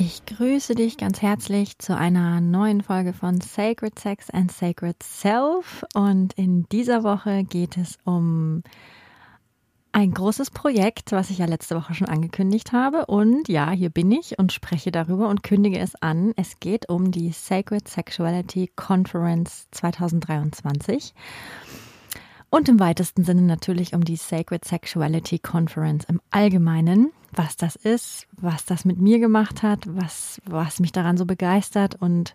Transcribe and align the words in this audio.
Ich 0.00 0.24
grüße 0.26 0.76
dich 0.76 0.96
ganz 0.96 1.22
herzlich 1.22 1.76
zu 1.80 1.96
einer 1.96 2.40
neuen 2.40 2.82
Folge 2.82 3.12
von 3.12 3.40
Sacred 3.40 3.98
Sex 3.98 4.30
and 4.30 4.52
Sacred 4.52 5.02
Self. 5.02 5.84
Und 5.92 6.34
in 6.34 6.68
dieser 6.68 7.02
Woche 7.02 7.42
geht 7.42 7.76
es 7.76 7.98
um 8.04 8.62
ein 9.90 10.12
großes 10.14 10.52
Projekt, 10.52 11.10
was 11.10 11.30
ich 11.30 11.38
ja 11.38 11.46
letzte 11.46 11.74
Woche 11.74 11.94
schon 11.94 12.06
angekündigt 12.06 12.70
habe. 12.70 13.06
Und 13.06 13.48
ja, 13.48 13.72
hier 13.72 13.90
bin 13.90 14.12
ich 14.12 14.38
und 14.38 14.52
spreche 14.52 14.92
darüber 14.92 15.28
und 15.28 15.42
kündige 15.42 15.80
es 15.80 16.00
an. 16.00 16.32
Es 16.36 16.60
geht 16.60 16.88
um 16.88 17.10
die 17.10 17.32
Sacred 17.32 17.88
Sexuality 17.88 18.70
Conference 18.76 19.66
2023. 19.72 21.12
Und 22.50 22.68
im 22.68 22.78
weitesten 22.78 23.24
Sinne 23.24 23.42
natürlich 23.42 23.94
um 23.94 24.04
die 24.04 24.14
Sacred 24.14 24.64
Sexuality 24.64 25.40
Conference 25.40 26.04
im 26.04 26.20
Allgemeinen 26.30 27.10
was 27.32 27.56
das 27.56 27.76
ist, 27.76 28.26
was 28.32 28.64
das 28.64 28.84
mit 28.84 28.98
mir 28.98 29.18
gemacht 29.18 29.62
hat, 29.62 29.80
was, 29.86 30.40
was 30.44 30.80
mich 30.80 30.92
daran 30.92 31.16
so 31.16 31.26
begeistert 31.26 31.94
und 32.00 32.34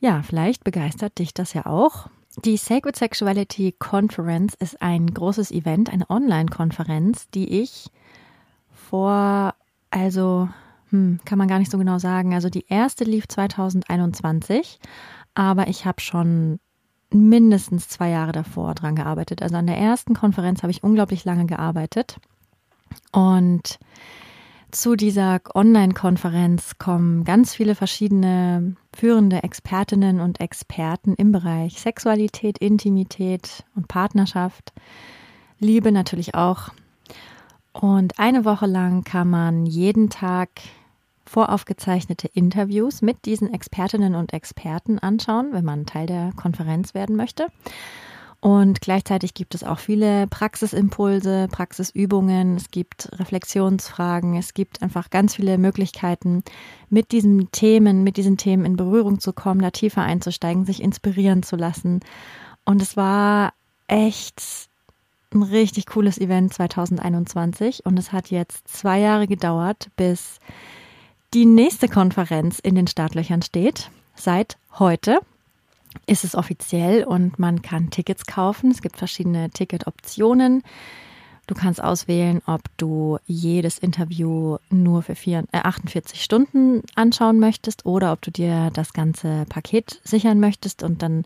ja, 0.00 0.22
vielleicht 0.22 0.64
begeistert 0.64 1.18
dich 1.18 1.34
das 1.34 1.54
ja 1.54 1.66
auch. 1.66 2.08
Die 2.44 2.56
Sacred 2.56 2.96
Sexuality 2.96 3.74
Conference 3.78 4.54
ist 4.54 4.82
ein 4.82 5.06
großes 5.06 5.50
Event, 5.52 5.92
eine 5.92 6.10
Online-Konferenz, 6.10 7.30
die 7.30 7.62
ich 7.62 7.90
vor, 8.72 9.54
also, 9.90 10.48
hm, 10.90 11.20
kann 11.24 11.38
man 11.38 11.48
gar 11.48 11.58
nicht 11.58 11.70
so 11.70 11.78
genau 11.78 11.98
sagen. 11.98 12.34
Also 12.34 12.50
die 12.50 12.66
erste 12.68 13.04
lief 13.04 13.28
2021, 13.28 14.80
aber 15.34 15.68
ich 15.68 15.86
habe 15.86 16.00
schon 16.00 16.58
mindestens 17.10 17.88
zwei 17.88 18.10
Jahre 18.10 18.32
davor 18.32 18.74
dran 18.74 18.96
gearbeitet. 18.96 19.40
Also 19.40 19.56
an 19.56 19.66
der 19.66 19.78
ersten 19.78 20.14
Konferenz 20.14 20.62
habe 20.62 20.72
ich 20.72 20.82
unglaublich 20.82 21.24
lange 21.24 21.46
gearbeitet. 21.46 22.18
Und 23.12 23.78
zu 24.70 24.96
dieser 24.96 25.40
Online-Konferenz 25.54 26.78
kommen 26.78 27.24
ganz 27.24 27.54
viele 27.54 27.74
verschiedene 27.74 28.74
führende 28.92 29.42
Expertinnen 29.42 30.20
und 30.20 30.40
Experten 30.40 31.14
im 31.14 31.30
Bereich 31.32 31.80
Sexualität, 31.80 32.58
Intimität 32.58 33.64
und 33.76 33.86
Partnerschaft, 33.88 34.72
Liebe 35.60 35.92
natürlich 35.92 36.34
auch. 36.34 36.70
Und 37.72 38.18
eine 38.18 38.44
Woche 38.44 38.66
lang 38.66 39.04
kann 39.04 39.30
man 39.30 39.66
jeden 39.66 40.10
Tag 40.10 40.50
voraufgezeichnete 41.24 42.28
Interviews 42.28 43.02
mit 43.02 43.24
diesen 43.24 43.52
Expertinnen 43.52 44.14
und 44.14 44.32
Experten 44.32 44.98
anschauen, 44.98 45.52
wenn 45.52 45.64
man 45.64 45.86
Teil 45.86 46.06
der 46.06 46.32
Konferenz 46.36 46.94
werden 46.94 47.16
möchte. 47.16 47.46
Und 48.44 48.82
gleichzeitig 48.82 49.32
gibt 49.32 49.54
es 49.54 49.64
auch 49.64 49.78
viele 49.78 50.26
Praxisimpulse, 50.26 51.48
Praxisübungen, 51.50 52.56
es 52.56 52.70
gibt 52.70 53.08
Reflexionsfragen, 53.18 54.36
es 54.36 54.52
gibt 54.52 54.82
einfach 54.82 55.08
ganz 55.08 55.34
viele 55.34 55.56
Möglichkeiten, 55.56 56.44
mit 56.90 57.12
diesen 57.12 57.50
Themen, 57.52 58.04
mit 58.04 58.18
diesen 58.18 58.36
Themen 58.36 58.66
in 58.66 58.76
Berührung 58.76 59.18
zu 59.18 59.32
kommen, 59.32 59.62
da 59.62 59.70
tiefer 59.70 60.02
einzusteigen, 60.02 60.66
sich 60.66 60.82
inspirieren 60.82 61.42
zu 61.42 61.56
lassen. 61.56 62.00
Und 62.66 62.82
es 62.82 62.98
war 62.98 63.54
echt 63.86 64.42
ein 65.32 65.42
richtig 65.42 65.86
cooles 65.86 66.18
Event 66.18 66.52
2021 66.52 67.86
und 67.86 67.98
es 67.98 68.12
hat 68.12 68.30
jetzt 68.30 68.68
zwei 68.68 69.00
Jahre 69.00 69.26
gedauert, 69.26 69.88
bis 69.96 70.38
die 71.32 71.46
nächste 71.46 71.88
Konferenz 71.88 72.58
in 72.58 72.74
den 72.74 72.88
Startlöchern 72.88 73.40
steht. 73.40 73.90
Seit 74.14 74.58
heute, 74.78 75.20
ist 76.06 76.24
es 76.24 76.34
offiziell 76.34 77.04
und 77.04 77.38
man 77.38 77.62
kann 77.62 77.90
Tickets 77.90 78.26
kaufen. 78.26 78.70
Es 78.70 78.82
gibt 78.82 78.96
verschiedene 78.96 79.50
Ticketoptionen. 79.50 80.62
Du 81.46 81.54
kannst 81.54 81.82
auswählen, 81.82 82.40
ob 82.46 82.62
du 82.78 83.18
jedes 83.26 83.78
Interview 83.78 84.56
nur 84.70 85.02
für 85.02 85.14
vier, 85.14 85.44
äh, 85.52 85.58
48 85.58 86.22
Stunden 86.22 86.82
anschauen 86.94 87.38
möchtest 87.38 87.84
oder 87.84 88.12
ob 88.12 88.22
du 88.22 88.30
dir 88.30 88.70
das 88.72 88.94
ganze 88.94 89.44
Paket 89.48 90.00
sichern 90.04 90.40
möchtest 90.40 90.82
und 90.82 91.02
dann 91.02 91.24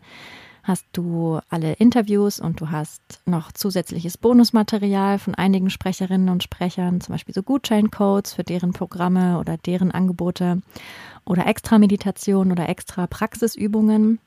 hast 0.63 0.85
du 0.91 1.39
alle 1.49 1.73
Interviews 1.73 2.39
und 2.39 2.59
du 2.59 2.69
hast 2.69 3.01
noch 3.25 3.51
zusätzliches 3.53 4.17
Bonusmaterial 4.17 5.17
von 5.17 5.35
einigen 5.35 5.69
Sprecherinnen 5.69 6.29
und 6.29 6.43
Sprechern, 6.43 6.99
zum 7.01 7.13
Beispiel 7.13 7.33
so 7.33 7.41
Gutscheincodes 7.41 8.33
für 8.33 8.43
deren 8.43 8.73
Programme 8.73 9.39
oder 9.39 9.57
deren 9.57 9.91
Angebote 9.91 10.61
oder 11.25 11.47
extra 11.47 11.79
Meditation 11.79 12.51
oder 12.51 12.67
extra 12.67 13.07
Praxisübungen 13.07 14.19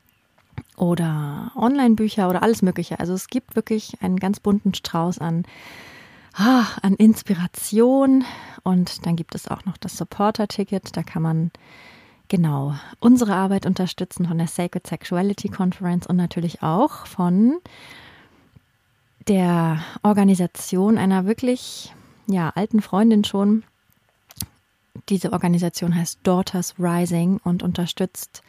oder 0.77 1.51
Online-Bücher 1.55 2.29
oder 2.29 2.43
alles 2.43 2.61
Mögliche. 2.61 2.99
Also 2.99 3.13
es 3.13 3.27
gibt 3.27 3.55
wirklich 3.55 4.01
einen 4.01 4.17
ganz 4.17 4.39
bunten 4.39 4.73
Strauß 4.73 5.19
an, 5.19 5.43
ah, 6.33 6.65
an 6.81 6.95
Inspiration. 6.95 8.25
Und 8.63 9.05
dann 9.05 9.15
gibt 9.15 9.35
es 9.35 9.47
auch 9.47 9.65
noch 9.65 9.77
das 9.77 9.97
Supporter-Ticket. 9.97 10.95
Da 10.95 11.03
kann 11.03 11.21
man 11.21 11.51
genau 12.27 12.75
unsere 12.99 13.35
Arbeit 13.35 13.65
unterstützen 13.65 14.27
von 14.27 14.37
der 14.37 14.47
Sacred 14.47 14.87
Sexuality 14.87 15.49
Conference 15.49 16.07
und 16.07 16.15
natürlich 16.15 16.63
auch 16.63 17.05
von 17.05 17.57
der 19.27 19.83
Organisation 20.01 20.97
einer 20.97 21.25
wirklich 21.25 21.93
ja, 22.27 22.49
alten 22.49 22.81
Freundin 22.81 23.23
schon. 23.23 23.63
Diese 25.09 25.33
Organisation 25.33 25.95
heißt 25.95 26.19
Daughters 26.23 26.75
Rising 26.79 27.39
und 27.43 27.63
unterstützt 27.63 28.41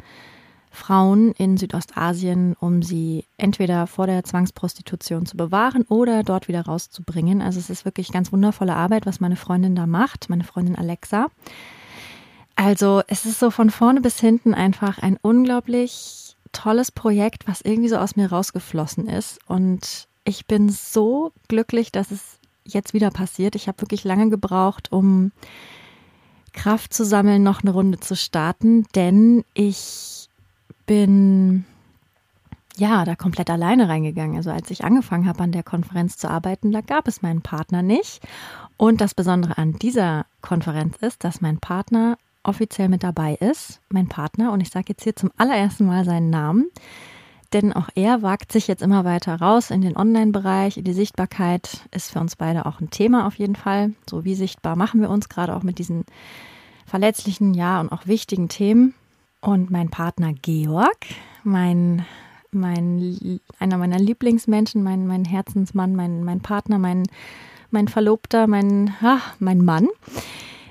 Frauen 0.75 1.33
in 1.33 1.57
Südostasien, 1.57 2.57
um 2.59 2.83
sie 2.83 3.25
entweder 3.39 3.87
vor 3.87 4.07
der 4.07 4.25
Zwangsprostitution 4.25 5.25
zu 5.25 5.37
bewahren 5.37 5.85
oder 5.89 6.23
dort 6.23 6.49
wieder 6.49 6.63
rauszubringen. 6.63 7.41
Also 7.41 7.59
es 7.59 7.71
ist 7.71 7.85
wirklich 7.85 8.13
ganz 8.13 8.33
wundervolle 8.33 8.75
Arbeit, 8.75 9.07
was 9.07 9.21
meine 9.21 9.37
Freundin 9.37 9.77
da 9.77 9.87
macht, 9.87 10.29
meine 10.29 10.45
Freundin 10.45 10.77
Alexa. 10.77 11.29
Also 12.57 13.03
es 13.09 13.25
ist 13.25 13.41
so 13.41 13.51
von 13.51 13.71
vorne 13.71 14.01
bis 14.01 14.21
hinten 14.21 14.55
einfach 14.55 14.99
ein 14.99 15.19
unglaublich 15.23 16.37
tolles 16.53 16.93
Projekt, 16.93 17.47
was 17.49 17.61
irgendwie 17.61 17.89
so 17.89 17.97
aus 17.97 18.17
mir 18.17 18.31
rausgeflossen 18.31 19.09
ist. 19.09 19.39
Und 19.47 20.09
ich 20.25 20.47
bin 20.47 20.69
so 20.69 21.33
glücklich, 21.49 21.93
dass 21.93 22.11
es 22.11 22.39
jetzt 22.65 22.95
wieder 22.95 23.11
passiert. 23.11 23.55
Ich 23.55 23.69
habe 23.69 23.81
wirklich 23.81 24.05
lange 24.05 24.31
gebraucht, 24.31 24.91
um 24.91 25.33
Kraft 26.53 26.95
zu 26.95 27.05
sammeln, 27.05 27.43
noch 27.43 27.63
eine 27.63 27.73
Runde 27.73 28.01
zu 28.01 28.17
starten, 28.17 28.87
denn 28.95 29.45
ich 29.55 30.24
bin 30.87 31.65
ja 32.77 33.05
da 33.05 33.15
komplett 33.15 33.51
alleine 33.51 33.89
reingegangen. 33.89 34.37
Also 34.37 34.51
als 34.51 34.71
ich 34.71 34.85
angefangen 34.85 35.27
habe, 35.27 35.43
an 35.43 35.53
der 35.53 35.63
Konferenz 35.63 36.17
zu 36.17 36.29
arbeiten, 36.29 36.73
da 36.73 36.81
gab 36.81 37.09
es 37.09 37.23
meinen 37.23 37.43
Partner 37.43 37.83
nicht. 37.83 38.21
Und 38.77 39.01
das 39.01 39.15
Besondere 39.15 39.59
an 39.59 39.75
dieser 39.75 40.27
Konferenz 40.41 40.97
ist, 40.97 41.25
dass 41.25 41.41
mein 41.41 41.59
Partner 41.59 42.19
offiziell 42.43 42.89
mit 42.89 43.03
dabei 43.03 43.35
ist. 43.35 43.81
Mein 43.89 44.09
Partner, 44.09 44.53
und 44.53 44.61
ich 44.61 44.71
sage 44.71 44.87
jetzt 44.89 45.05
hier 45.05 45.17
zum 45.17 45.31
allerersten 45.37 45.87
Mal 45.87 46.05
seinen 46.05 46.31
Namen, 46.31 46.71
denn 47.53 47.73
auch 47.73 47.89
er 47.95 48.23
wagt 48.23 48.51
sich 48.51 48.67
jetzt 48.67 48.83
immer 48.83 49.05
weiter 49.05 49.41
raus 49.41 49.71
in 49.71 49.81
den 49.81 49.97
Online-Bereich. 49.97 50.81
Die 50.83 50.93
Sichtbarkeit 50.93 51.87
ist 51.93 52.11
für 52.11 52.19
uns 52.19 52.35
beide 52.35 52.67
auch 52.67 52.81
ein 52.81 52.91
Thema 52.91 53.27
auf 53.27 53.37
jeden 53.37 53.55
Fall. 53.55 53.93
So 54.11 54.25
wie 54.25 54.35
sichtbar 54.35 54.75
machen 54.75 55.01
wir 55.01 55.09
uns 55.09 55.29
gerade 55.29 55.55
auch 55.55 55.63
mit 55.63 55.79
diesen 55.79 56.05
verletzlichen, 56.85 57.55
ja, 57.55 57.81
und 57.81 57.93
auch 57.93 58.07
wichtigen 58.07 58.49
Themen. 58.49 58.95
Und 59.45 59.71
mein 59.71 59.91
Partner 59.91 60.33
Georg, 60.33 61.05
mein, 61.43 62.07
mein, 62.51 63.41
einer 63.59 63.77
meiner 63.77 63.99
Lieblingsmenschen, 63.99 64.83
mein, 64.83 65.07
mein 65.07 65.27
Herzensmann, 65.27 65.95
mein, 65.95 66.25
mein 66.25 66.41
Partner, 66.41 66.79
mein, 66.79 67.03
mein 67.71 67.89
Verlobter, 67.89 68.47
mein, 68.47 68.95
ach, 69.03 69.35
mein 69.41 69.63
Mann, 69.63 69.89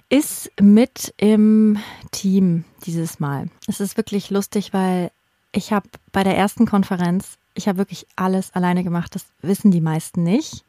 ist 0.10 0.52
mit 0.60 1.14
im 1.18 1.78
Team 2.10 2.64
dieses 2.84 3.20
Mal. 3.20 3.48
Es 3.68 3.80
ist 3.80 3.96
wirklich 3.96 4.32
lustig, 4.32 4.74
weil 4.74 5.12
ich 5.52 5.72
habe 5.72 5.88
bei 6.12 6.24
der 6.24 6.36
ersten 6.36 6.66
Konferenz, 6.66 7.38
ich 7.54 7.68
habe 7.68 7.78
wirklich 7.78 8.08
alles 8.16 8.56
alleine 8.56 8.84
gemacht. 8.84 9.14
Das 9.14 9.28
wissen 9.44 9.70
die 9.70 9.82
meisten 9.82 10.24
nicht. 10.24 10.66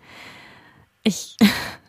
Ich 1.05 1.39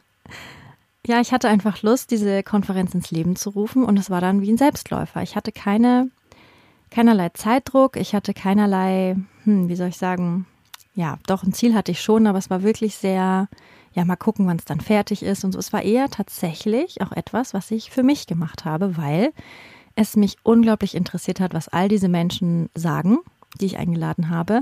ja, 1.07 1.21
ich 1.21 1.31
hatte 1.31 1.49
einfach 1.49 1.81
Lust, 1.81 2.11
diese 2.11 2.43
Konferenz 2.43 2.93
ins 2.93 3.11
Leben 3.11 3.35
zu 3.35 3.51
rufen 3.51 3.83
und 3.83 3.97
es 3.97 4.09
war 4.09 4.21
dann 4.21 4.41
wie 4.41 4.51
ein 4.51 4.57
Selbstläufer. 4.57 5.21
Ich 5.21 5.35
hatte 5.35 5.51
keine, 5.51 6.09
keinerlei 6.89 7.29
Zeitdruck, 7.29 7.97
ich 7.97 8.15
hatte 8.15 8.33
keinerlei, 8.33 9.15
hm, 9.43 9.69
wie 9.69 9.75
soll 9.75 9.89
ich 9.89 9.97
sagen, 9.97 10.45
ja, 10.95 11.17
doch 11.27 11.43
ein 11.43 11.53
Ziel 11.53 11.75
hatte 11.75 11.91
ich 11.91 12.01
schon, 12.01 12.25
aber 12.25 12.37
es 12.37 12.49
war 12.49 12.63
wirklich 12.63 12.95
sehr, 12.95 13.49
ja, 13.93 14.05
mal 14.05 14.15
gucken, 14.15 14.47
wann 14.47 14.57
es 14.57 14.65
dann 14.65 14.79
fertig 14.79 15.23
ist 15.23 15.43
und 15.43 15.51
so. 15.51 15.59
Es 15.59 15.73
war 15.73 15.83
eher 15.83 16.09
tatsächlich 16.09 17.01
auch 17.01 17.11
etwas, 17.11 17.53
was 17.53 17.69
ich 17.71 17.91
für 17.91 18.03
mich 18.03 18.27
gemacht 18.27 18.65
habe, 18.65 18.97
weil 18.97 19.33
es 19.95 20.15
mich 20.15 20.37
unglaublich 20.43 20.95
interessiert 20.95 21.39
hat, 21.39 21.53
was 21.53 21.67
all 21.67 21.87
diese 21.87 22.09
Menschen 22.09 22.69
sagen, 22.75 23.19
die 23.59 23.65
ich 23.65 23.77
eingeladen 23.77 24.29
habe. 24.29 24.61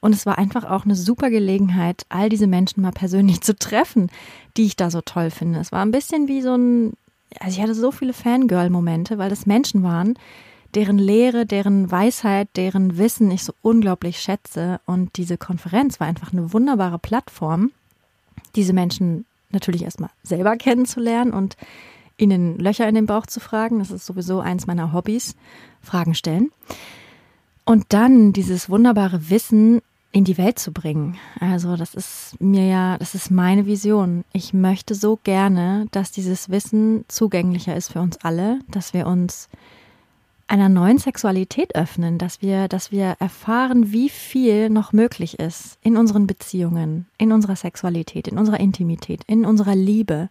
Und 0.00 0.12
es 0.12 0.26
war 0.26 0.38
einfach 0.38 0.64
auch 0.64 0.84
eine 0.84 0.96
super 0.96 1.30
Gelegenheit, 1.30 2.06
all 2.08 2.28
diese 2.28 2.46
Menschen 2.46 2.82
mal 2.82 2.92
persönlich 2.92 3.40
zu 3.42 3.56
treffen, 3.56 4.10
die 4.56 4.64
ich 4.64 4.76
da 4.76 4.90
so 4.90 5.00
toll 5.00 5.30
finde. 5.30 5.60
Es 5.60 5.72
war 5.72 5.82
ein 5.82 5.90
bisschen 5.90 6.28
wie 6.28 6.42
so 6.42 6.54
ein, 6.54 6.92
also 7.40 7.56
ich 7.56 7.62
hatte 7.62 7.74
so 7.74 7.90
viele 7.90 8.12
Fangirl-Momente, 8.12 9.18
weil 9.18 9.30
das 9.30 9.46
Menschen 9.46 9.82
waren, 9.82 10.18
deren 10.74 10.98
Lehre, 10.98 11.46
deren 11.46 11.90
Weisheit, 11.90 12.48
deren 12.56 12.98
Wissen 12.98 13.30
ich 13.30 13.44
so 13.44 13.54
unglaublich 13.62 14.20
schätze. 14.20 14.80
Und 14.86 15.16
diese 15.16 15.38
Konferenz 15.38 16.00
war 16.00 16.06
einfach 16.06 16.32
eine 16.32 16.52
wunderbare 16.52 16.98
Plattform, 16.98 17.70
diese 18.56 18.72
Menschen 18.72 19.24
natürlich 19.50 19.84
erstmal 19.84 20.10
selber 20.22 20.56
kennenzulernen 20.56 21.32
und 21.32 21.56
ihnen 22.16 22.58
Löcher 22.58 22.88
in 22.88 22.94
den 22.94 23.06
Bauch 23.06 23.26
zu 23.26 23.40
fragen. 23.40 23.78
Das 23.78 23.90
ist 23.90 24.06
sowieso 24.06 24.40
eins 24.40 24.66
meiner 24.66 24.92
Hobbys, 24.92 25.34
Fragen 25.80 26.14
stellen. 26.14 26.50
Und 27.64 27.86
dann 27.88 28.32
dieses 28.32 28.68
wunderbare 28.68 29.30
Wissen 29.30 29.80
in 30.12 30.24
die 30.24 30.38
Welt 30.38 30.60
zu 30.60 30.70
bringen. 30.72 31.16
Also 31.40 31.76
das 31.76 31.94
ist 31.94 32.40
mir 32.40 32.66
ja, 32.66 32.98
das 32.98 33.16
ist 33.16 33.30
meine 33.30 33.66
Vision. 33.66 34.24
Ich 34.32 34.54
möchte 34.54 34.94
so 34.94 35.18
gerne, 35.24 35.86
dass 35.90 36.12
dieses 36.12 36.50
Wissen 36.50 37.04
zugänglicher 37.08 37.74
ist 37.74 37.92
für 37.92 38.00
uns 38.00 38.18
alle, 38.18 38.60
dass 38.68 38.94
wir 38.94 39.08
uns 39.08 39.48
einer 40.46 40.68
neuen 40.68 40.98
Sexualität 40.98 41.74
öffnen, 41.74 42.18
dass 42.18 42.42
wir, 42.42 42.68
dass 42.68 42.92
wir 42.92 43.16
erfahren, 43.18 43.90
wie 43.92 44.08
viel 44.08 44.70
noch 44.70 44.92
möglich 44.92 45.40
ist 45.40 45.78
in 45.82 45.96
unseren 45.96 46.28
Beziehungen, 46.28 47.06
in 47.18 47.32
unserer 47.32 47.56
Sexualität, 47.56 48.28
in 48.28 48.38
unserer 48.38 48.60
Intimität, 48.60 49.22
in 49.26 49.44
unserer 49.44 49.74
Liebe. 49.74 50.28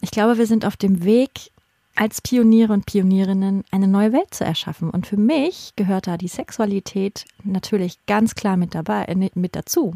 Ich 0.00 0.10
glaube, 0.10 0.38
wir 0.38 0.46
sind 0.46 0.64
auf 0.64 0.76
dem 0.76 1.04
Weg, 1.04 1.50
als 1.96 2.20
Pioniere 2.20 2.72
und 2.72 2.86
Pionierinnen 2.86 3.64
eine 3.70 3.88
neue 3.88 4.12
Welt 4.12 4.32
zu 4.32 4.44
erschaffen. 4.44 4.90
Und 4.90 5.06
für 5.06 5.16
mich 5.16 5.72
gehört 5.76 6.06
da 6.06 6.16
die 6.16 6.28
Sexualität 6.28 7.24
natürlich 7.42 7.98
ganz 8.06 8.34
klar 8.34 8.56
mit 8.56 8.74
dabei, 8.74 9.04
äh, 9.04 9.30
mit 9.34 9.56
dazu. 9.56 9.94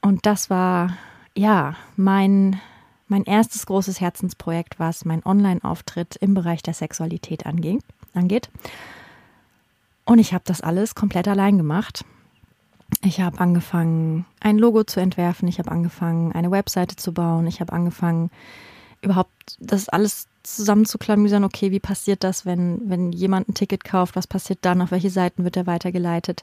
Und 0.00 0.26
das 0.26 0.50
war, 0.50 0.96
ja, 1.36 1.76
mein, 1.96 2.60
mein 3.06 3.24
erstes 3.24 3.66
großes 3.66 4.00
Herzensprojekt, 4.00 4.78
was 4.78 5.04
mein 5.04 5.24
Online-Auftritt 5.24 6.16
im 6.16 6.34
Bereich 6.34 6.62
der 6.62 6.74
Sexualität 6.74 7.46
anging 7.46 7.80
angeht. 8.12 8.50
Und 10.04 10.18
ich 10.18 10.34
habe 10.34 10.44
das 10.44 10.60
alles 10.60 10.94
komplett 10.94 11.28
allein 11.28 11.56
gemacht. 11.56 12.04
Ich 13.04 13.20
habe 13.20 13.40
angefangen, 13.40 14.26
ein 14.40 14.58
Logo 14.58 14.84
zu 14.84 15.00
entwerfen. 15.00 15.48
Ich 15.48 15.58
habe 15.58 15.70
angefangen, 15.70 16.32
eine 16.32 16.50
Webseite 16.50 16.96
zu 16.96 17.14
bauen. 17.14 17.46
Ich 17.46 17.60
habe 17.60 17.72
angefangen, 17.72 18.30
überhaupt 19.02 19.56
das 19.58 19.88
alles 19.88 20.26
zusammenzuklamüsern. 20.42 21.44
Okay, 21.44 21.70
wie 21.70 21.80
passiert 21.80 22.24
das, 22.24 22.46
wenn, 22.46 22.80
wenn 22.88 23.12
jemand 23.12 23.48
ein 23.48 23.54
Ticket 23.54 23.84
kauft? 23.84 24.16
Was 24.16 24.26
passiert 24.26 24.60
dann? 24.62 24.82
Auf 24.82 24.90
welche 24.90 25.10
Seiten 25.10 25.44
wird 25.44 25.56
er 25.56 25.66
weitergeleitet? 25.66 26.42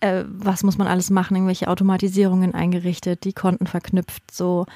Äh, 0.00 0.24
was 0.26 0.62
muss 0.62 0.78
man 0.78 0.88
alles 0.88 1.10
machen? 1.10 1.36
Irgendwelche 1.36 1.68
Automatisierungen 1.68 2.54
eingerichtet, 2.54 3.24
die 3.24 3.32
Konten 3.32 3.66
verknüpft, 3.66 4.30
so 4.30 4.66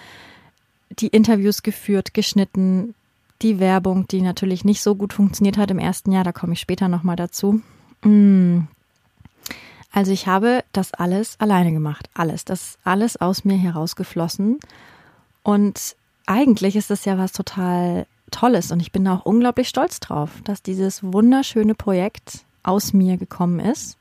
die 0.91 1.09
Interviews 1.09 1.63
geführt, 1.63 2.15
geschnitten, 2.15 2.95
die 3.43 3.59
Werbung, 3.59 4.07
die 4.07 4.23
natürlich 4.23 4.65
nicht 4.65 4.83
so 4.83 4.95
gut 4.95 5.13
funktioniert 5.13 5.59
hat 5.59 5.71
im 5.71 5.79
ersten 5.79 6.13
Jahr, 6.13 6.25
da 6.25 6.33
komme 6.33 6.53
ich 6.53 6.61
später 6.61 6.89
nochmal 6.89 7.17
dazu. 7.17 7.61
Mm. 8.03 8.61
Also 9.93 10.11
ich 10.11 10.27
habe 10.27 10.65
das 10.73 10.93
alles 10.93 11.39
alleine 11.39 11.73
gemacht, 11.73 12.09
alles, 12.15 12.45
das 12.45 12.79
alles 12.83 13.17
aus 13.17 13.45
mir 13.45 13.57
herausgeflossen. 13.57 14.59
Und 15.45 15.95
eigentlich 16.27 16.77
ist 16.77 16.91
das 16.91 17.05
ja 17.05 17.19
was 17.19 17.33
total 17.33 18.07
Tolles 18.31 18.73
und 18.73 18.81
ich 18.81 18.93
bin 18.93 19.07
auch 19.07 19.25
unglaublich 19.25 19.69
stolz 19.69 20.01
drauf, 20.01 20.31
dass 20.45 20.63
dieses 20.63 21.03
wunderschöne 21.03 21.75
Projekt 21.75 22.45
aus 22.63 22.93
mir 22.93 23.17
gekommen 23.17 23.61
ist 23.61 23.99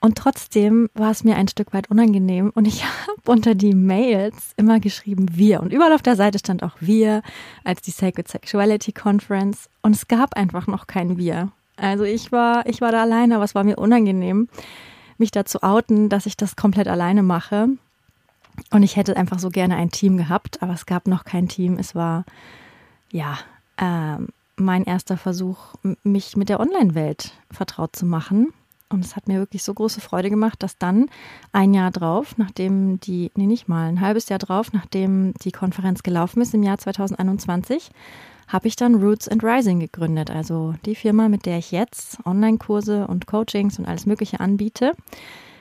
und 0.00 0.16
trotzdem 0.16 0.88
war 0.94 1.10
es 1.10 1.24
mir 1.24 1.36
ein 1.36 1.48
Stück 1.48 1.72
weit 1.72 1.90
unangenehm 1.90 2.52
und 2.54 2.66
ich 2.66 2.84
habe 3.06 3.20
unter 3.26 3.54
die 3.54 3.74
Mails 3.74 4.52
immer 4.56 4.80
geschrieben 4.80 5.26
wir 5.32 5.60
und 5.60 5.72
überall 5.72 5.92
auf 5.92 6.02
der 6.02 6.16
Seite 6.16 6.38
stand 6.38 6.62
auch 6.62 6.76
wir 6.80 7.22
als 7.64 7.82
die 7.82 7.90
Sacred 7.90 8.28
Sexuality 8.28 8.92
Conference 8.92 9.68
und 9.82 9.94
es 9.94 10.08
gab 10.08 10.36
einfach 10.36 10.66
noch 10.66 10.86
kein 10.86 11.18
wir. 11.18 11.50
Also 11.76 12.04
ich 12.04 12.32
war 12.32 12.66
ich 12.66 12.80
war 12.80 12.92
da 12.92 13.02
alleine, 13.02 13.36
aber 13.36 13.44
es 13.44 13.54
war 13.54 13.64
mir 13.64 13.76
unangenehm, 13.76 14.48
mich 15.16 15.32
dazu 15.32 15.62
outen, 15.62 16.08
dass 16.08 16.26
ich 16.26 16.36
das 16.36 16.56
komplett 16.56 16.88
alleine 16.88 17.22
mache. 17.22 17.68
Und 18.70 18.82
ich 18.82 18.96
hätte 18.96 19.16
einfach 19.16 19.38
so 19.38 19.48
gerne 19.48 19.76
ein 19.76 19.90
Team 19.90 20.16
gehabt, 20.16 20.62
aber 20.62 20.72
es 20.72 20.86
gab 20.86 21.06
noch 21.06 21.24
kein 21.24 21.48
Team. 21.48 21.78
Es 21.78 21.94
war 21.94 22.24
ja 23.10 23.38
äh, 23.76 24.22
mein 24.56 24.84
erster 24.84 25.16
Versuch, 25.16 25.74
mich 26.02 26.36
mit 26.36 26.48
der 26.48 26.60
Online-Welt 26.60 27.32
vertraut 27.50 27.94
zu 27.94 28.06
machen 28.06 28.52
und 28.90 29.04
es 29.04 29.16
hat 29.16 29.28
mir 29.28 29.38
wirklich 29.38 29.62
so 29.62 29.74
große 29.74 30.00
Freude 30.00 30.30
gemacht, 30.30 30.62
dass 30.62 30.78
dann 30.78 31.06
ein 31.52 31.74
Jahr 31.74 31.90
drauf, 31.90 32.38
nachdem 32.38 33.00
die, 33.00 33.30
nee, 33.34 33.46
nicht 33.46 33.68
mal, 33.68 33.88
ein 33.88 34.00
halbes 34.00 34.28
Jahr 34.28 34.38
drauf, 34.38 34.72
nachdem 34.72 35.34
die 35.42 35.52
Konferenz 35.52 36.02
gelaufen 36.02 36.40
ist 36.40 36.54
im 36.54 36.62
Jahr 36.62 36.78
2021, 36.78 37.90
habe 38.48 38.66
ich 38.66 38.76
dann 38.76 38.94
Roots 38.94 39.28
and 39.28 39.44
Rising 39.44 39.78
gegründet. 39.78 40.30
Also 40.30 40.74
die 40.86 40.94
Firma, 40.94 41.28
mit 41.28 41.44
der 41.44 41.58
ich 41.58 41.70
jetzt 41.70 42.18
Online-Kurse 42.24 43.06
und 43.06 43.26
Coachings 43.26 43.78
und 43.78 43.86
alles 43.86 44.06
Mögliche 44.06 44.40
anbiete 44.40 44.94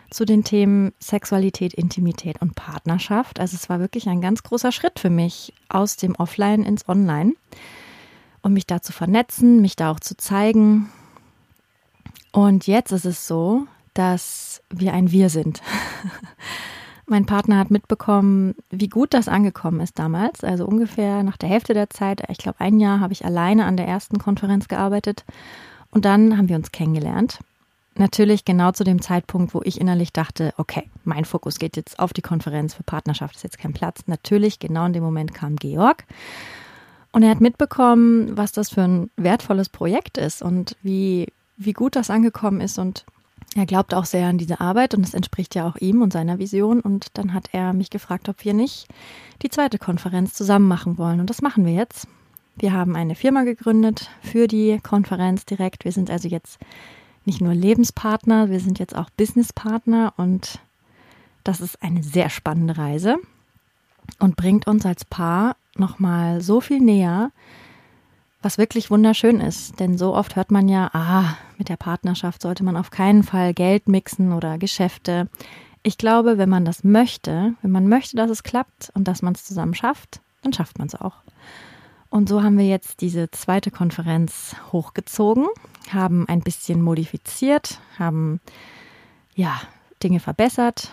zu 0.09 0.25
den 0.25 0.44
Themen 0.44 0.94
Sexualität, 1.00 1.74
Intimität 1.74 2.42
und 2.42 2.56
Partnerschaft. 2.56 3.39
Also 3.39 3.56
es 3.56 3.69
war 3.69 3.80
wirklich 3.80 4.07
ein 4.07 4.21
ganz 4.21 4.44
großer 4.44 4.71
Schritt 4.71 5.00
für 5.00 5.09
mich 5.09 5.54
aus 5.69 5.98
dem 5.98 6.15
Offline 6.15 6.63
ins 6.63 6.88
Online, 6.88 7.33
um 8.42 8.54
mich 8.54 8.68
da 8.68 8.81
zu 8.81 8.94
vernetzen, 8.94 9.62
mich 9.62 9.75
da 9.75 9.92
auch 9.92 10.00
zu 10.00 10.15
zeigen 10.15 10.89
und 12.38 12.68
jetzt 12.68 12.92
ist 12.92 13.06
es 13.06 13.25
so, 13.25 13.65
dass 13.95 14.62
wir 14.69 14.94
ein 14.94 15.12
Wir 15.12 15.30
sind. 15.30 15.63
mein 17.07 17.25
Partner 17.25 17.57
hat 17.57 17.71
mitbekommen, 17.71 18.53
wie 18.69 18.89
gut 18.89 19.15
das 19.15 19.27
angekommen 19.27 19.80
ist 19.80 19.98
damals. 19.98 20.44
Also 20.44 20.68
ungefähr 20.68 21.24
nach 21.24 21.38
der 21.38 21.50
Hälfte 21.50 21.74
der 21.74 21.89
Zeit, 21.89 22.21
ich 22.30 22.38
glaube 22.38 22.60
ein 22.60 22.80
Jahr, 22.80 23.00
habe 23.00 23.13
ich 23.13 23.25
alleine 23.25 23.65
an 23.65 23.75
der 23.75 23.88
ersten 23.88 24.19
Konferenz 24.19 24.68
gearbeitet. 24.68 25.25
Und 25.89 26.06
dann 26.06 26.38
haben 26.38 26.48
wir 26.48 26.57
uns 26.57 26.71
kennengelernt. 26.71 27.39
Natürlich 27.98 28.46
genau 28.46 28.72
zu 28.72 28.84
dem 28.84 29.02
Zeitpunkt, 29.02 29.54
wo 29.54 29.62
ich 29.64 29.82
innerlich 29.82 30.14
dachte, 30.14 30.54
okay, 30.58 30.90
mein 31.04 31.26
Fokus 31.26 31.58
geht 31.58 31.76
jetzt 31.76 32.00
auf 32.00 32.14
die 32.14 32.22
Konferenz 32.22 32.74
für 32.74 32.84
Partnerschaft, 32.84 33.36
ist 33.36 33.44
jetzt 33.44 33.58
kein 33.58 33.74
Platz. 33.74 34.02
Natürlich, 34.06 34.60
genau 34.60 34.86
in 34.86 34.94
dem 34.94 35.04
Moment 35.04 35.34
kam 35.34 35.56
Georg. 35.56 36.06
Und 37.12 37.24
er 37.24 37.32
hat 37.32 37.42
mitbekommen, 37.42 38.38
was 38.38 38.51
das 38.51 38.70
für 38.70 38.84
ein 38.84 39.10
wertvolles 39.16 39.70
Projekt 39.70 40.18
ist 40.18 40.42
und 40.42 40.75
wie 40.84 41.27
wie 41.58 41.74
gut 41.74 41.96
das 41.96 42.10
angekommen 42.10 42.62
ist 42.62 42.77
und 42.77 43.04
er 43.56 43.66
glaubt 43.66 43.94
auch 43.94 44.06
sehr 44.06 44.27
an 44.27 44.38
diese 44.38 44.60
Arbeit 44.62 44.94
und 44.94 45.04
es 45.04 45.16
entspricht 45.16 45.56
ja 45.56 45.68
auch 45.68 45.77
ihm 45.77 46.01
und 46.01 46.13
seiner 46.13 46.38
Vision. 46.38 46.80
Und 46.80 47.08
dann 47.18 47.34
hat 47.34 47.50
er 47.54 47.74
mich 47.74 47.89
gefragt, 47.89 48.30
ob 48.30 48.44
wir 48.44 48.54
nicht 48.54 48.88
die 49.42 49.50
zweite 49.50 49.80
Konferenz 49.80 50.34
zusammen 50.34 50.68
machen 50.68 50.98
wollen. 50.98 51.20
Und 51.20 51.30
das 51.30 51.42
machen 51.42 51.66
wir 51.66 51.74
jetzt. 51.74 52.08
Wir 52.58 52.74
haben 52.74 52.96
eine 52.96 53.16
Firma 53.16 53.44
gegründet 53.44 54.10
für 54.22 54.48
die 54.48 54.80
Konferenz 54.84 55.46
direkt. 55.46 55.86
Wir 55.86 55.92
sind 55.92 56.12
also 56.12 56.27
jetzt 56.27 56.60
nicht 57.27 57.41
nur 57.41 57.53
Lebenspartner, 57.53 58.50
wir 58.50 58.60
sind 58.60 58.79
jetzt 58.79 58.96
auch 58.96 59.10
Businesspartner 59.12 60.13
und 60.17 60.60
das 61.43 61.62
ist 61.62 61.84
eine 61.84 62.01
sehr 62.01 62.29
spannende 62.29 62.77
Reise 62.77 63.17
und 64.19 64.36
bringt 64.36 64.65
uns 64.65 64.86
als 64.86 65.05
Paar 65.05 65.55
nochmal 65.75 66.41
so 66.41 66.62
viel 66.62 66.79
näher, 66.79 67.31
was 68.41 68.57
wirklich 68.57 68.89
wunderschön 68.89 69.41
ist. 69.41 69.79
Denn 69.79 69.98
so 69.98 70.15
oft 70.15 70.36
hört 70.36 70.51
man 70.51 70.69
ja, 70.69 70.89
ah, 70.93 71.38
mit 71.57 71.69
der 71.69 71.77
Partnerschaft 71.77 72.41
sollte 72.41 72.63
man 72.63 72.77
auf 72.77 72.91
keinen 72.91 73.24
Fall 73.24 73.53
Geld 73.53 73.88
mixen 73.88 74.34
oder 74.34 74.57
Geschäfte. 74.57 75.27
Ich 75.84 75.98
glaube, 75.98 76.38
wenn 76.38 76.50
man 76.50 76.65
das 76.65 76.84
möchte, 76.84 77.53
wenn 77.62 77.72
man 77.72 77.88
möchte, 77.88 78.15
dass 78.15 78.29
es 78.29 78.43
klappt 78.43 78.91
und 78.93 79.07
dass 79.07 79.22
man 79.22 79.34
es 79.34 79.46
zusammen 79.46 79.74
schafft, 79.74 80.22
dann 80.41 80.53
schafft 80.53 80.79
man 80.79 80.88
es 80.88 80.96
auch. 80.96 81.15
Und 82.10 82.30
so 82.30 82.42
haben 82.42 82.58
wir 82.58 82.68
jetzt 82.68 83.02
diese 83.02 83.30
zweite 83.32 83.70
Konferenz 83.70 84.56
hochgezogen, 84.72 85.48
haben 85.92 86.28
ein 86.28 86.42
bisschen 86.42 86.82
modifiziert, 86.82 87.80
haben 88.00 88.40
ja 89.36 89.60
Dinge 90.02 90.20
verbessert, 90.20 90.92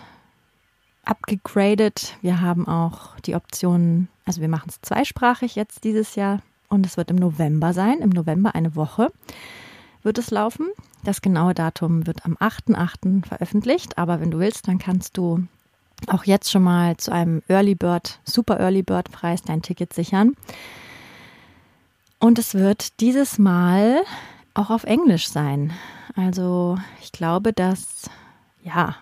abgegradet. 1.05 2.17
Wir 2.21 2.41
haben 2.41 2.67
auch 2.67 3.19
die 3.21 3.35
Option, 3.35 4.09
also 4.25 4.41
wir 4.41 4.49
machen 4.49 4.69
es 4.69 4.81
zweisprachig 4.83 5.55
jetzt 5.55 5.85
dieses 5.85 6.15
Jahr 6.17 6.41
und 6.69 6.85
es 6.87 6.97
wird 6.97 7.11
im 7.11 7.17
November 7.17 7.73
sein. 7.73 8.01
Im 8.01 8.11
November 8.11 8.55
eine 8.55 8.75
Woche 8.75 9.13
wird 10.03 10.19
es 10.19 10.31
laufen. 10.31 10.69
Das 11.05 11.23
genaue 11.23 11.55
Datum 11.55 12.07
wird 12.07 12.25
am 12.25 12.37
8.8. 12.37 13.27
veröffentlicht, 13.27 13.99
aber 13.99 14.21
wenn 14.21 14.31
du 14.31 14.39
willst, 14.39 14.69
dann 14.69 14.79
kannst 14.79 15.17
du 15.17 15.47
auch 16.09 16.25
jetzt 16.25 16.51
schon 16.51 16.63
mal 16.63 16.97
zu 16.97 17.13
einem 17.13 17.43
Early 17.49 17.75
Bird, 17.75 18.19
Super 18.25 18.59
Early 18.59 18.83
Bird 18.83 19.11
Preis 19.11 19.43
dein 19.43 19.63
Ticket 19.63 19.93
sichern. 19.93 20.35
Und 22.25 22.39
es 22.39 22.55
wird 22.55 23.01
dieses 23.01 23.39
Mal 23.39 24.03
auch 24.55 24.71
auf 24.71 24.85
Englisch 24.85 25.29
sein. 25.29 25.75
Also 26.17 26.79
ich 27.03 27.13
glaube, 27.13 27.53
dass 27.53 28.09
ja, 28.63 28.97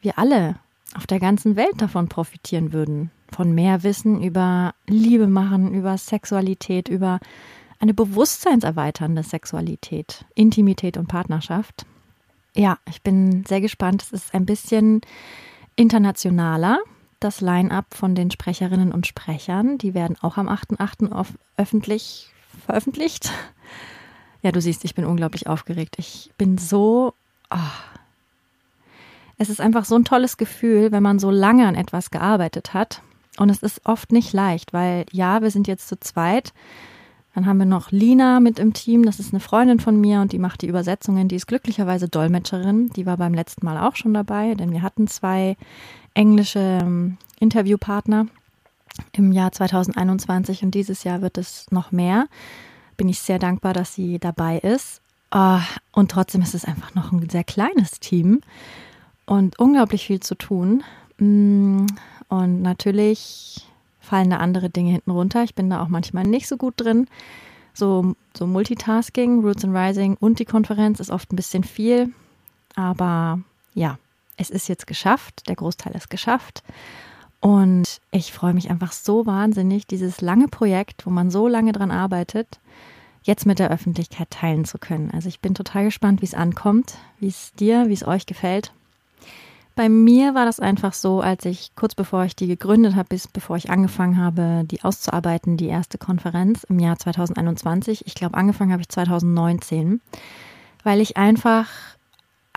wir 0.00 0.18
alle 0.18 0.54
auf 0.96 1.06
der 1.06 1.20
ganzen 1.20 1.54
Welt 1.54 1.74
davon 1.82 2.08
profitieren 2.08 2.72
würden. 2.72 3.10
Von 3.30 3.54
mehr 3.54 3.82
Wissen 3.82 4.22
über 4.22 4.72
Liebe 4.86 5.26
machen, 5.26 5.74
über 5.74 5.98
Sexualität, 5.98 6.88
über 6.88 7.20
eine 7.78 7.92
bewusstseinserweiternde 7.92 9.22
Sexualität, 9.22 10.24
Intimität 10.34 10.96
und 10.96 11.08
Partnerschaft. 11.08 11.84
Ja, 12.56 12.78
ich 12.88 13.02
bin 13.02 13.44
sehr 13.46 13.60
gespannt. 13.60 14.02
Es 14.02 14.12
ist 14.14 14.34
ein 14.34 14.46
bisschen 14.46 15.02
internationaler, 15.76 16.78
das 17.20 17.40
Line-up 17.40 17.94
von 17.94 18.14
den 18.14 18.30
Sprecherinnen 18.30 18.92
und 18.92 19.06
Sprechern. 19.06 19.78
Die 19.78 19.94
werden 19.94 20.16
auch 20.20 20.36
am 20.36 20.48
8.8. 20.48 21.26
öffentlich 21.56 22.30
veröffentlicht. 22.64 23.30
Ja, 24.42 24.52
du 24.52 24.60
siehst, 24.60 24.84
ich 24.84 24.94
bin 24.94 25.04
unglaublich 25.04 25.46
aufgeregt. 25.46 25.96
Ich 25.98 26.30
bin 26.38 26.58
so. 26.58 27.14
Oh. 27.50 27.56
Es 29.36 29.50
ist 29.50 29.60
einfach 29.60 29.84
so 29.84 29.96
ein 29.96 30.04
tolles 30.04 30.36
Gefühl, 30.36 30.92
wenn 30.92 31.02
man 31.02 31.18
so 31.18 31.30
lange 31.30 31.66
an 31.66 31.74
etwas 31.74 32.10
gearbeitet 32.10 32.74
hat. 32.74 33.02
Und 33.38 33.50
es 33.50 33.62
ist 33.62 33.86
oft 33.86 34.10
nicht 34.12 34.32
leicht, 34.32 34.72
weil 34.72 35.06
ja, 35.12 35.42
wir 35.42 35.50
sind 35.50 35.68
jetzt 35.68 35.88
zu 35.88 35.98
zweit. 35.98 36.52
Dann 37.34 37.46
haben 37.46 37.58
wir 37.58 37.66
noch 37.66 37.92
Lina 37.92 38.40
mit 38.40 38.58
im 38.58 38.72
Team, 38.72 39.04
das 39.04 39.20
ist 39.20 39.32
eine 39.32 39.38
Freundin 39.38 39.78
von 39.78 40.00
mir 40.00 40.20
und 40.20 40.32
die 40.32 40.40
macht 40.40 40.62
die 40.62 40.66
Übersetzungen. 40.66 41.28
Die 41.28 41.36
ist 41.36 41.46
glücklicherweise 41.46 42.08
Dolmetscherin. 42.08 42.88
Die 42.90 43.06
war 43.06 43.16
beim 43.16 43.32
letzten 43.32 43.64
Mal 43.64 43.78
auch 43.78 43.94
schon 43.94 44.12
dabei, 44.12 44.54
denn 44.54 44.72
wir 44.72 44.82
hatten 44.82 45.06
zwei 45.06 45.56
englische 46.18 46.80
ähm, 46.82 47.16
Interviewpartner 47.38 48.26
im 49.12 49.30
Jahr 49.30 49.52
2021 49.52 50.64
und 50.64 50.72
dieses 50.72 51.04
Jahr 51.04 51.22
wird 51.22 51.38
es 51.38 51.70
noch 51.70 51.92
mehr. 51.92 52.26
Bin 52.96 53.08
ich 53.08 53.20
sehr 53.20 53.38
dankbar, 53.38 53.72
dass 53.72 53.94
sie 53.94 54.18
dabei 54.18 54.58
ist. 54.58 55.00
Oh, 55.30 55.60
und 55.92 56.10
trotzdem 56.10 56.42
ist 56.42 56.54
es 56.54 56.64
einfach 56.64 56.94
noch 56.96 57.12
ein 57.12 57.28
sehr 57.28 57.44
kleines 57.44 58.00
Team 58.00 58.40
und 59.26 59.60
unglaublich 59.60 60.06
viel 60.06 60.18
zu 60.18 60.34
tun. 60.34 60.82
Mm, 61.18 61.86
und 62.28 62.62
natürlich 62.62 63.68
fallen 64.00 64.30
da 64.30 64.38
andere 64.38 64.70
Dinge 64.70 64.90
hinten 64.90 65.12
runter. 65.12 65.44
Ich 65.44 65.54
bin 65.54 65.70
da 65.70 65.80
auch 65.80 65.88
manchmal 65.88 66.24
nicht 66.24 66.48
so 66.48 66.56
gut 66.56 66.74
drin. 66.78 67.06
So, 67.74 68.16
so 68.36 68.48
Multitasking, 68.48 69.42
Roots 69.42 69.64
and 69.64 69.76
Rising 69.76 70.16
und 70.18 70.40
die 70.40 70.44
Konferenz 70.46 70.98
ist 70.98 71.10
oft 71.10 71.32
ein 71.32 71.36
bisschen 71.36 71.62
viel. 71.62 72.12
Aber 72.74 73.38
ja, 73.74 73.98
es 74.38 74.48
ist 74.48 74.68
jetzt 74.68 74.86
geschafft. 74.86 75.48
Der 75.48 75.56
Großteil 75.56 75.94
ist 75.94 76.08
geschafft. 76.08 76.62
Und 77.40 78.00
ich 78.10 78.32
freue 78.32 78.54
mich 78.54 78.70
einfach 78.70 78.92
so 78.92 79.26
wahnsinnig, 79.26 79.86
dieses 79.86 80.20
lange 80.20 80.48
Projekt, 80.48 81.06
wo 81.06 81.10
man 81.10 81.30
so 81.30 81.46
lange 81.46 81.72
dran 81.72 81.90
arbeitet, 81.90 82.58
jetzt 83.22 83.46
mit 83.46 83.58
der 83.58 83.70
Öffentlichkeit 83.70 84.30
teilen 84.30 84.64
zu 84.64 84.78
können. 84.78 85.10
Also 85.12 85.28
ich 85.28 85.40
bin 85.40 85.54
total 85.54 85.84
gespannt, 85.84 86.22
wie 86.22 86.26
es 86.26 86.34
ankommt, 86.34 86.94
wie 87.20 87.28
es 87.28 87.52
dir, 87.52 87.88
wie 87.88 87.94
es 87.94 88.06
euch 88.06 88.26
gefällt. 88.26 88.72
Bei 89.76 89.88
mir 89.88 90.34
war 90.34 90.44
das 90.44 90.58
einfach 90.58 90.92
so, 90.92 91.20
als 91.20 91.44
ich 91.44 91.70
kurz 91.76 91.94
bevor 91.94 92.24
ich 92.24 92.34
die 92.34 92.48
gegründet 92.48 92.96
habe, 92.96 93.10
bis 93.10 93.28
bevor 93.28 93.56
ich 93.56 93.70
angefangen 93.70 94.16
habe, 94.16 94.64
die 94.64 94.82
auszuarbeiten, 94.82 95.56
die 95.56 95.68
erste 95.68 95.98
Konferenz 95.98 96.64
im 96.64 96.80
Jahr 96.80 96.98
2021. 96.98 98.04
Ich 98.04 98.16
glaube, 98.16 98.36
angefangen 98.36 98.72
habe 98.72 98.82
ich 98.82 98.88
2019, 98.88 100.00
weil 100.82 101.00
ich 101.00 101.16
einfach 101.16 101.68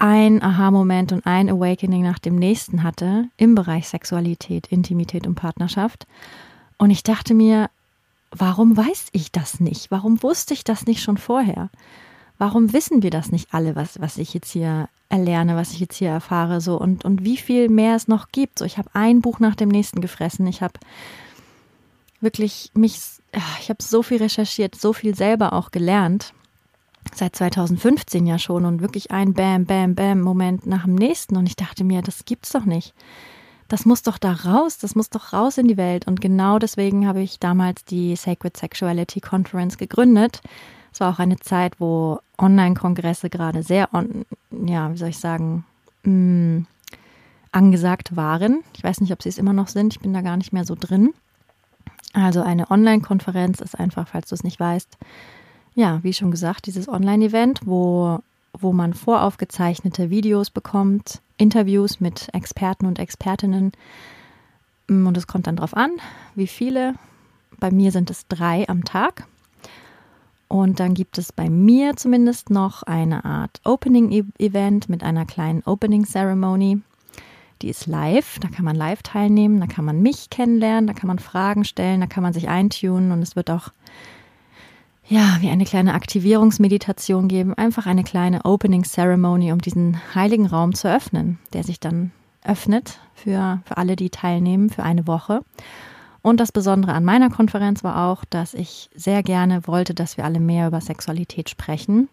ein 0.01 0.41
Aha-Moment 0.41 1.11
und 1.11 1.27
ein 1.27 1.47
Awakening 1.47 2.01
nach 2.01 2.17
dem 2.17 2.35
nächsten 2.35 2.81
hatte 2.81 3.25
im 3.37 3.53
Bereich 3.53 3.87
Sexualität, 3.87 4.67
Intimität 4.67 5.27
und 5.27 5.35
Partnerschaft. 5.35 6.07
Und 6.77 6.89
ich 6.89 7.03
dachte 7.03 7.35
mir, 7.35 7.69
warum 8.31 8.75
weiß 8.75 9.09
ich 9.11 9.31
das 9.31 9.59
nicht? 9.59 9.91
Warum 9.91 10.23
wusste 10.23 10.55
ich 10.55 10.63
das 10.63 10.87
nicht 10.87 11.03
schon 11.03 11.17
vorher? 11.17 11.69
Warum 12.39 12.73
wissen 12.73 13.03
wir 13.03 13.11
das 13.11 13.31
nicht 13.31 13.53
alle, 13.53 13.75
was, 13.75 14.01
was 14.01 14.17
ich 14.17 14.33
jetzt 14.33 14.51
hier 14.51 14.89
erlerne, 15.09 15.55
was 15.55 15.73
ich 15.73 15.79
jetzt 15.79 15.97
hier 15.97 16.09
erfahre, 16.09 16.61
so 16.61 16.79
und, 16.79 17.05
und 17.05 17.23
wie 17.23 17.37
viel 17.37 17.69
mehr 17.69 17.95
es 17.95 18.07
noch 18.07 18.29
gibt. 18.31 18.57
So, 18.57 18.65
ich 18.65 18.79
habe 18.79 18.89
ein 18.93 19.21
Buch 19.21 19.39
nach 19.39 19.55
dem 19.55 19.69
nächsten 19.69 20.01
gefressen. 20.01 20.47
Ich 20.47 20.63
habe 20.63 20.79
wirklich 22.21 22.71
mich, 22.73 22.99
ich 23.59 23.69
habe 23.69 23.83
so 23.83 24.01
viel 24.01 24.17
recherchiert, 24.17 24.73
so 24.73 24.93
viel 24.93 25.15
selber 25.15 25.53
auch 25.53 25.69
gelernt. 25.69 26.33
Seit 27.13 27.35
2015 27.35 28.25
ja 28.25 28.39
schon 28.39 28.65
und 28.65 28.81
wirklich 28.81 29.11
ein 29.11 29.33
Bam, 29.33 29.65
Bam, 29.65 29.95
Bam 29.95 30.21
Moment 30.21 30.65
nach 30.65 30.85
dem 30.85 30.95
nächsten. 30.95 31.35
Und 31.37 31.47
ich 31.47 31.55
dachte 31.55 31.83
mir, 31.83 32.01
das 32.01 32.25
gibt's 32.25 32.51
doch 32.51 32.65
nicht. 32.65 32.93
Das 33.67 33.85
muss 33.85 34.01
doch 34.01 34.17
da 34.17 34.33
raus, 34.33 34.77
das 34.77 34.95
muss 34.95 35.09
doch 35.09 35.33
raus 35.33 35.57
in 35.57 35.67
die 35.67 35.77
Welt. 35.77 36.07
Und 36.07 36.19
genau 36.19 36.59
deswegen 36.59 37.07
habe 37.07 37.21
ich 37.21 37.39
damals 37.39 37.85
die 37.85 38.15
Sacred 38.15 38.57
Sexuality 38.57 39.21
Conference 39.21 39.77
gegründet, 39.77 40.41
es 40.91 40.99
war 40.99 41.13
auch 41.13 41.19
eine 41.19 41.39
Zeit, 41.39 41.79
wo 41.79 42.19
Online-Kongresse 42.37 43.29
gerade 43.29 43.63
sehr, 43.63 43.93
on, 43.93 44.25
ja, 44.51 44.91
wie 44.91 44.97
soll 44.97 45.09
ich 45.09 45.19
sagen, 45.19 45.65
mh, 46.03 46.11
mm, 46.11 46.67
angesagt 47.53 48.15
waren. 48.15 48.63
Ich 48.75 48.83
weiß 48.83 49.01
nicht, 49.01 49.11
ob 49.11 49.21
sie 49.21 49.29
es 49.29 49.37
immer 49.37 49.53
noch 49.53 49.67
sind. 49.67 49.93
Ich 49.93 49.99
bin 49.99 50.13
da 50.13 50.21
gar 50.21 50.37
nicht 50.37 50.53
mehr 50.53 50.63
so 50.63 50.75
drin. 50.79 51.13
Also 52.13 52.41
eine 52.41 52.69
Online-Konferenz 52.69 53.61
ist 53.61 53.77
einfach, 53.79 54.07
falls 54.07 54.29
du 54.29 54.35
es 54.35 54.43
nicht 54.43 54.59
weißt, 54.59 54.97
ja, 55.73 55.99
wie 56.03 56.13
schon 56.13 56.31
gesagt, 56.31 56.65
dieses 56.65 56.87
Online-Event, 56.87 57.61
wo, 57.65 58.19
wo 58.53 58.73
man 58.73 58.93
voraufgezeichnete 58.93 60.09
Videos 60.09 60.49
bekommt, 60.49 61.21
Interviews 61.37 61.99
mit 61.99 62.29
Experten 62.33 62.85
und 62.85 62.99
Expertinnen. 62.99 63.71
Mm, 64.87 65.07
und 65.07 65.17
es 65.17 65.27
kommt 65.27 65.47
dann 65.47 65.55
drauf 65.55 65.75
an, 65.75 65.91
wie 66.35 66.47
viele. 66.47 66.95
Bei 67.59 67.71
mir 67.71 67.91
sind 67.91 68.09
es 68.09 68.27
drei 68.27 68.67
am 68.67 68.83
Tag. 68.83 69.27
Und 70.47 70.81
dann 70.81 70.93
gibt 70.93 71.17
es 71.17 71.31
bei 71.31 71.49
mir 71.49 71.95
zumindest 71.95 72.49
noch 72.49 72.83
eine 72.83 73.23
Art 73.23 73.61
Opening-Event 73.63 74.89
mit 74.89 75.01
einer 75.01 75.25
kleinen 75.25 75.63
Opening-Ceremony. 75.63 76.81
Die 77.61 77.69
ist 77.69 77.87
live, 77.87 78.37
da 78.39 78.49
kann 78.49 78.65
man 78.65 78.75
live 78.75 79.01
teilnehmen, 79.01 79.61
da 79.61 79.67
kann 79.67 79.85
man 79.85 80.01
mich 80.01 80.29
kennenlernen, 80.29 80.87
da 80.87 80.93
kann 80.93 81.07
man 81.07 81.19
Fragen 81.19 81.63
stellen, 81.63 82.01
da 82.01 82.07
kann 82.07 82.23
man 82.23 82.33
sich 82.33 82.49
eintunen 82.49 83.11
und 83.11 83.21
es 83.21 83.37
wird 83.37 83.49
auch 83.49 83.69
ja, 85.11 85.37
wie 85.41 85.49
eine 85.49 85.65
kleine 85.65 85.93
Aktivierungsmeditation 85.93 87.27
geben, 87.27 87.53
einfach 87.53 87.85
eine 87.85 88.05
kleine 88.05 88.45
Opening 88.45 88.83
Ceremony, 88.83 89.51
um 89.51 89.59
diesen 89.59 89.99
heiligen 90.15 90.45
Raum 90.45 90.73
zu 90.73 90.89
öffnen, 90.89 91.37
der 91.51 91.65
sich 91.65 91.81
dann 91.81 92.11
öffnet 92.45 92.97
für, 93.13 93.61
für 93.65 93.75
alle, 93.75 93.97
die 93.97 94.09
teilnehmen, 94.09 94.69
für 94.69 94.83
eine 94.83 95.07
Woche. 95.07 95.41
Und 96.21 96.39
das 96.39 96.53
Besondere 96.53 96.93
an 96.93 97.03
meiner 97.03 97.29
Konferenz 97.29 97.83
war 97.83 98.09
auch, 98.09 98.23
dass 98.23 98.53
ich 98.53 98.89
sehr 98.95 99.21
gerne 99.21 99.67
wollte, 99.67 99.93
dass 99.93 100.15
wir 100.15 100.23
alle 100.23 100.39
mehr 100.39 100.67
über 100.67 100.79
Sexualität 100.79 101.49
sprechen 101.49 102.07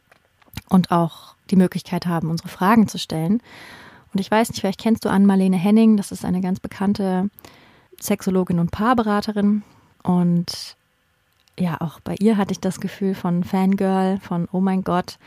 und 0.69 0.91
auch 0.91 1.37
die 1.51 1.57
Möglichkeit 1.57 2.05
haben, 2.07 2.31
unsere 2.31 2.49
Fragen 2.49 2.89
zu 2.89 2.99
stellen. 2.99 3.41
Und 4.13 4.19
ich 4.19 4.29
weiß 4.29 4.49
nicht, 4.49 4.59
vielleicht 4.59 4.81
kennst 4.81 5.05
du 5.05 5.09
Ann-Marlene 5.09 5.57
Henning, 5.57 5.97
das 5.97 6.11
ist 6.11 6.25
eine 6.25 6.41
ganz 6.41 6.59
bekannte 6.59 7.31
Sexologin 8.01 8.59
und 8.59 8.73
Paarberaterin. 8.73 9.63
Und 10.03 10.77
ja, 11.61 11.81
auch 11.81 12.01
bei 12.01 12.15
ihr 12.19 12.37
hatte 12.37 12.53
ich 12.53 12.61
das 12.61 12.81
Gefühl 12.81 13.15
von 13.15 13.45
Fangirl, 13.45 14.19
von 14.21 14.49
Oh 14.53 14.61
mein 14.61 14.83
Gott, 14.83 15.19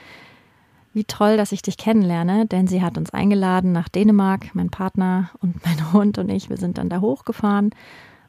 wie 0.93 1.05
toll, 1.05 1.37
dass 1.37 1.51
ich 1.51 1.61
dich 1.61 1.77
kennenlerne, 1.77 2.45
denn 2.45 2.67
sie 2.67 2.81
hat 2.81 2.97
uns 2.97 3.11
eingeladen 3.11 3.71
nach 3.71 3.89
Dänemark, 3.89 4.53
mein 4.53 4.69
Partner 4.69 5.29
und 5.39 5.65
mein 5.65 5.93
Hund 5.93 6.17
und 6.17 6.29
ich, 6.29 6.49
wir 6.49 6.57
sind 6.57 6.77
dann 6.77 6.89
da 6.89 7.01
hochgefahren 7.01 7.71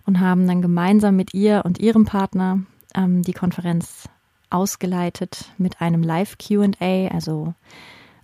und 0.06 0.20
haben 0.20 0.46
dann 0.46 0.62
gemeinsam 0.62 1.16
mit 1.16 1.34
ihr 1.34 1.62
und 1.64 1.78
ihrem 1.78 2.04
Partner 2.04 2.60
ähm, 2.94 3.22
die 3.22 3.32
Konferenz 3.32 4.08
ausgeleitet 4.50 5.46
mit 5.58 5.80
einem 5.80 6.02
Live-QA. 6.02 7.08
Also 7.12 7.54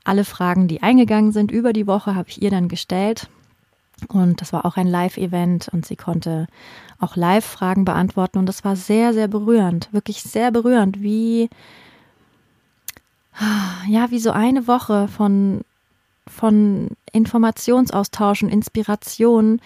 alle 0.05 0.25
Fragen, 0.25 0.69
die 0.69 0.83
eingegangen 0.83 1.33
sind 1.33 1.51
über 1.51 1.73
die 1.73 1.87
Woche, 1.87 2.15
habe 2.15 2.29
ich 2.29 2.43
ihr 2.43 2.51
dann 2.51 2.69
gestellt. 2.69 3.29
Und 4.07 4.41
das 4.41 4.53
war 4.53 4.65
auch 4.65 4.77
ein 4.77 4.87
Live-Event 4.87 5.69
und 5.69 5.85
sie 5.85 5.97
konnte 5.97 6.47
auch 7.01 7.17
Live-Fragen 7.17 7.85
beantworten. 7.85 8.39
Und 8.39 8.47
das 8.47 8.65
war 8.65 8.77
sehr, 8.77 9.13
sehr 9.13 9.29
berührend, 9.29 9.93
wirklich 9.93 10.23
sehr 10.23 10.51
berührend, 10.51 11.03
wie, 11.03 11.51
ja, 13.89 14.11
wie 14.11 14.21
so 14.21 14.31
eine 14.31 14.67
Woche 14.67 15.09
von, 15.09 15.63
von 16.27 16.91
und 17.13 18.49
Inspiration 18.49 19.61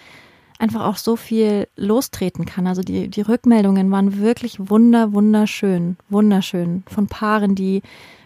einfach 0.59 0.85
auch 0.85 0.97
so 0.97 1.15
viel 1.15 1.67
lostreten 1.75 2.45
kann. 2.45 2.67
Also 2.67 2.81
die, 2.81 3.09
die 3.09 3.21
Rückmeldungen 3.21 3.91
waren 3.91 4.19
wirklich 4.19 4.69
wunder, 4.69 5.13
wunderschön, 5.13 5.97
wunderschön. 6.09 6.83
Von 6.87 7.07
Paaren, 7.07 7.55
die 7.55 7.81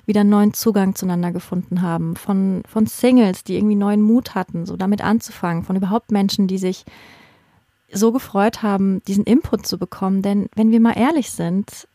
wieder 0.07 0.23
neuen 0.23 0.53
Zugang 0.53 0.95
zueinander 0.95 1.31
gefunden 1.31 1.81
haben, 1.81 2.15
von, 2.15 2.63
von 2.67 2.87
Singles, 2.87 3.43
die 3.43 3.55
irgendwie 3.55 3.75
neuen 3.75 4.01
Mut 4.01 4.35
hatten, 4.35 4.65
so 4.65 4.77
damit 4.77 5.03
anzufangen, 5.03 5.63
von 5.63 5.75
überhaupt 5.75 6.11
Menschen, 6.11 6.47
die 6.47 6.57
sich 6.57 6.85
so 7.91 8.11
gefreut 8.11 8.63
haben, 8.63 9.03
diesen 9.07 9.25
Input 9.25 9.67
zu 9.67 9.77
bekommen. 9.77 10.21
Denn 10.21 10.49
wenn 10.55 10.71
wir 10.71 10.79
mal 10.79 10.97
ehrlich 10.97 11.31
sind, 11.31 11.87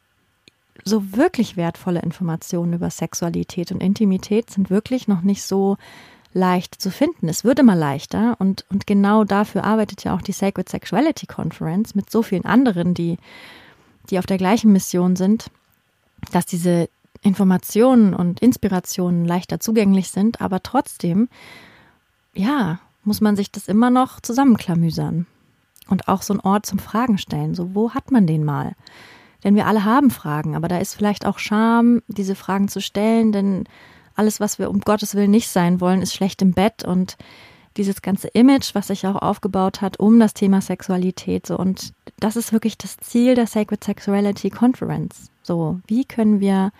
so 0.84 1.16
wirklich 1.16 1.56
wertvolle 1.56 2.02
Informationen 2.02 2.74
über 2.74 2.90
Sexualität 2.90 3.72
und 3.72 3.82
Intimität 3.82 4.50
sind 4.50 4.68
wirklich 4.68 5.08
noch 5.08 5.22
nicht 5.22 5.42
so 5.42 5.76
leicht 6.34 6.80
zu 6.80 6.90
finden. 6.90 7.28
Es 7.28 7.44
wird 7.44 7.58
immer 7.58 7.76
leichter 7.76 8.36
und, 8.38 8.64
und 8.70 8.86
genau 8.86 9.24
dafür 9.24 9.64
arbeitet 9.64 10.04
ja 10.04 10.14
auch 10.14 10.22
die 10.22 10.32
Sacred 10.32 10.68
Sexuality 10.68 11.26
Conference 11.26 11.94
mit 11.94 12.10
so 12.10 12.22
vielen 12.22 12.44
anderen, 12.44 12.94
die, 12.94 13.18
die 14.10 14.18
auf 14.18 14.26
der 14.26 14.38
gleichen 14.38 14.72
Mission 14.72 15.16
sind, 15.16 15.50
dass 16.32 16.46
diese 16.46 16.88
Informationen 17.20 18.14
und 18.14 18.40
Inspirationen 18.40 19.24
leichter 19.24 19.60
zugänglich 19.60 20.10
sind, 20.10 20.40
aber 20.40 20.62
trotzdem, 20.62 21.28
ja, 22.34 22.80
muss 23.04 23.20
man 23.20 23.36
sich 23.36 23.50
das 23.52 23.68
immer 23.68 23.90
noch 23.90 24.20
zusammenklamüsern. 24.20 25.26
Und 25.88 26.08
auch 26.08 26.22
so 26.22 26.32
ein 26.32 26.40
Ort 26.40 26.64
zum 26.64 26.78
Fragen 26.78 27.18
stellen. 27.18 27.54
So, 27.54 27.74
wo 27.74 27.90
hat 27.90 28.10
man 28.12 28.26
den 28.26 28.44
mal? 28.44 28.72
Denn 29.44 29.56
wir 29.56 29.66
alle 29.66 29.84
haben 29.84 30.10
Fragen, 30.10 30.54
aber 30.54 30.68
da 30.68 30.78
ist 30.78 30.94
vielleicht 30.94 31.26
auch 31.26 31.38
Scham, 31.38 32.02
diese 32.06 32.36
Fragen 32.36 32.68
zu 32.68 32.80
stellen, 32.80 33.32
denn 33.32 33.64
alles, 34.14 34.38
was 34.38 34.58
wir 34.58 34.70
um 34.70 34.80
Gottes 34.80 35.14
Willen 35.14 35.32
nicht 35.32 35.48
sein 35.48 35.80
wollen, 35.80 36.00
ist 36.00 36.14
schlecht 36.14 36.40
im 36.42 36.52
Bett 36.52 36.84
und 36.84 37.16
dieses 37.76 38.02
ganze 38.02 38.28
Image, 38.28 38.74
was 38.74 38.88
sich 38.88 39.06
auch 39.06 39.16
aufgebaut 39.16 39.80
hat 39.80 39.98
um 39.98 40.20
das 40.20 40.34
Thema 40.34 40.60
Sexualität. 40.60 41.46
So, 41.46 41.58
und 41.58 41.92
das 42.20 42.36
ist 42.36 42.52
wirklich 42.52 42.78
das 42.78 42.98
Ziel 42.98 43.34
der 43.34 43.46
Sacred 43.46 43.82
Sexuality 43.82 44.50
Conference. 44.50 45.31
So, 45.42 45.80
wie 45.86 46.04
können 46.04 46.40
wir 46.40 46.72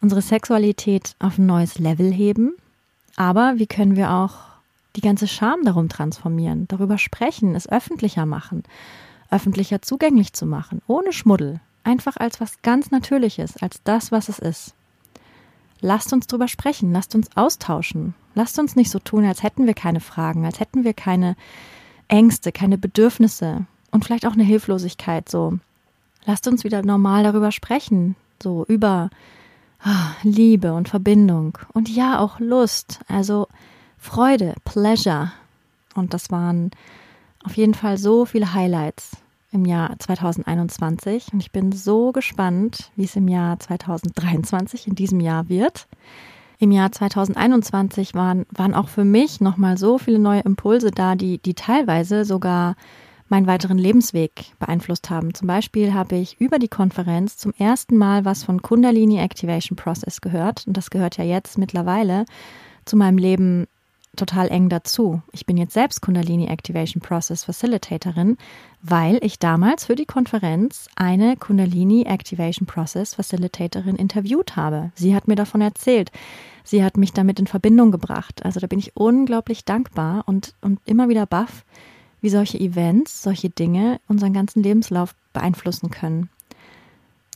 unsere 0.00 0.22
Sexualität 0.22 1.14
auf 1.18 1.38
ein 1.38 1.46
neues 1.46 1.78
Level 1.78 2.12
heben? 2.12 2.54
Aber 3.16 3.54
wie 3.56 3.66
können 3.66 3.96
wir 3.96 4.12
auch 4.12 4.34
die 4.96 5.00
ganze 5.00 5.28
Scham 5.28 5.64
darum 5.64 5.88
transformieren, 5.88 6.66
darüber 6.68 6.98
sprechen, 6.98 7.54
es 7.54 7.68
öffentlicher 7.68 8.26
machen, 8.26 8.62
öffentlicher 9.30 9.82
zugänglich 9.82 10.32
zu 10.32 10.46
machen, 10.46 10.82
ohne 10.86 11.12
Schmuddel, 11.12 11.60
einfach 11.84 12.16
als 12.16 12.40
was 12.40 12.62
ganz 12.62 12.90
Natürliches, 12.90 13.56
als 13.58 13.82
das, 13.84 14.10
was 14.12 14.28
es 14.28 14.38
ist. 14.38 14.74
Lasst 15.80 16.12
uns 16.12 16.26
drüber 16.26 16.48
sprechen, 16.48 16.92
lasst 16.92 17.14
uns 17.14 17.28
austauschen, 17.36 18.14
lasst 18.34 18.58
uns 18.58 18.76
nicht 18.76 18.90
so 18.90 18.98
tun, 18.98 19.24
als 19.24 19.42
hätten 19.42 19.66
wir 19.66 19.74
keine 19.74 20.00
Fragen, 20.00 20.46
als 20.46 20.60
hätten 20.60 20.84
wir 20.84 20.94
keine 20.94 21.36
Ängste, 22.08 22.52
keine 22.52 22.78
Bedürfnisse 22.78 23.66
und 23.90 24.04
vielleicht 24.04 24.26
auch 24.26 24.32
eine 24.32 24.44
Hilflosigkeit, 24.44 25.28
so. 25.28 25.58
Lasst 26.26 26.48
uns 26.48 26.64
wieder 26.64 26.82
normal 26.82 27.22
darüber 27.22 27.52
sprechen, 27.52 28.16
so 28.42 28.64
über 28.66 29.10
ah, 29.80 30.10
Liebe 30.24 30.74
und 30.74 30.88
Verbindung 30.88 31.56
und 31.72 31.88
ja 31.88 32.18
auch 32.18 32.40
Lust, 32.40 32.98
also 33.06 33.46
Freude, 33.96 34.54
Pleasure. 34.64 35.30
Und 35.94 36.12
das 36.12 36.32
waren 36.32 36.72
auf 37.44 37.56
jeden 37.56 37.74
Fall 37.74 37.96
so 37.96 38.24
viele 38.24 38.52
Highlights 38.52 39.16
im 39.52 39.64
Jahr 39.64 39.96
2021 40.00 41.32
und 41.32 41.40
ich 41.40 41.52
bin 41.52 41.70
so 41.70 42.10
gespannt, 42.10 42.90
wie 42.96 43.04
es 43.04 43.14
im 43.14 43.28
Jahr 43.28 43.60
2023 43.60 44.88
in 44.88 44.96
diesem 44.96 45.20
Jahr 45.20 45.48
wird. 45.48 45.86
Im 46.58 46.72
Jahr 46.72 46.90
2021 46.90 48.14
waren, 48.14 48.46
waren 48.50 48.74
auch 48.74 48.88
für 48.88 49.04
mich 49.04 49.40
nochmal 49.40 49.78
so 49.78 49.98
viele 49.98 50.18
neue 50.18 50.40
Impulse 50.40 50.90
da, 50.90 51.14
die, 51.14 51.38
die 51.38 51.54
teilweise 51.54 52.24
sogar 52.24 52.74
meinen 53.28 53.46
weiteren 53.46 53.78
Lebensweg 53.78 54.52
beeinflusst 54.58 55.10
haben. 55.10 55.34
Zum 55.34 55.48
Beispiel 55.48 55.94
habe 55.94 56.16
ich 56.16 56.40
über 56.40 56.58
die 56.58 56.68
Konferenz 56.68 57.36
zum 57.36 57.52
ersten 57.58 57.96
Mal 57.96 58.24
was 58.24 58.44
von 58.44 58.62
Kundalini 58.62 59.18
Activation 59.18 59.76
Process 59.76 60.20
gehört. 60.20 60.66
Und 60.66 60.76
das 60.76 60.90
gehört 60.90 61.16
ja 61.16 61.24
jetzt 61.24 61.58
mittlerweile 61.58 62.24
zu 62.84 62.96
meinem 62.96 63.18
Leben 63.18 63.66
total 64.16 64.48
eng 64.48 64.68
dazu. 64.68 65.22
Ich 65.32 65.46
bin 65.46 65.56
jetzt 65.56 65.74
selbst 65.74 66.00
Kundalini 66.00 66.46
Activation 66.46 67.00
Process 67.00 67.44
Facilitatorin, 67.44 68.36
weil 68.82 69.18
ich 69.22 69.38
damals 69.38 69.84
für 69.84 69.94
die 69.94 70.06
Konferenz 70.06 70.88
eine 70.96 71.36
Kundalini 71.36 72.04
Activation 72.04 72.66
Process 72.66 73.14
Facilitatorin 73.14 73.96
interviewt 73.96 74.56
habe. 74.56 74.90
Sie 74.94 75.14
hat 75.14 75.28
mir 75.28 75.36
davon 75.36 75.60
erzählt. 75.60 76.10
Sie 76.64 76.82
hat 76.82 76.96
mich 76.96 77.12
damit 77.12 77.38
in 77.38 77.46
Verbindung 77.46 77.92
gebracht. 77.92 78.44
Also 78.44 78.58
da 78.58 78.66
bin 78.66 78.78
ich 78.78 78.96
unglaublich 78.96 79.64
dankbar 79.64 80.24
und, 80.26 80.54
und 80.62 80.80
immer 80.84 81.08
wieder 81.08 81.26
baff, 81.26 81.64
wie 82.26 82.30
solche 82.30 82.58
Events, 82.58 83.22
solche 83.22 83.50
Dinge 83.50 84.00
unseren 84.08 84.32
ganzen 84.32 84.60
Lebenslauf 84.60 85.14
beeinflussen 85.32 85.92
können. 85.92 86.28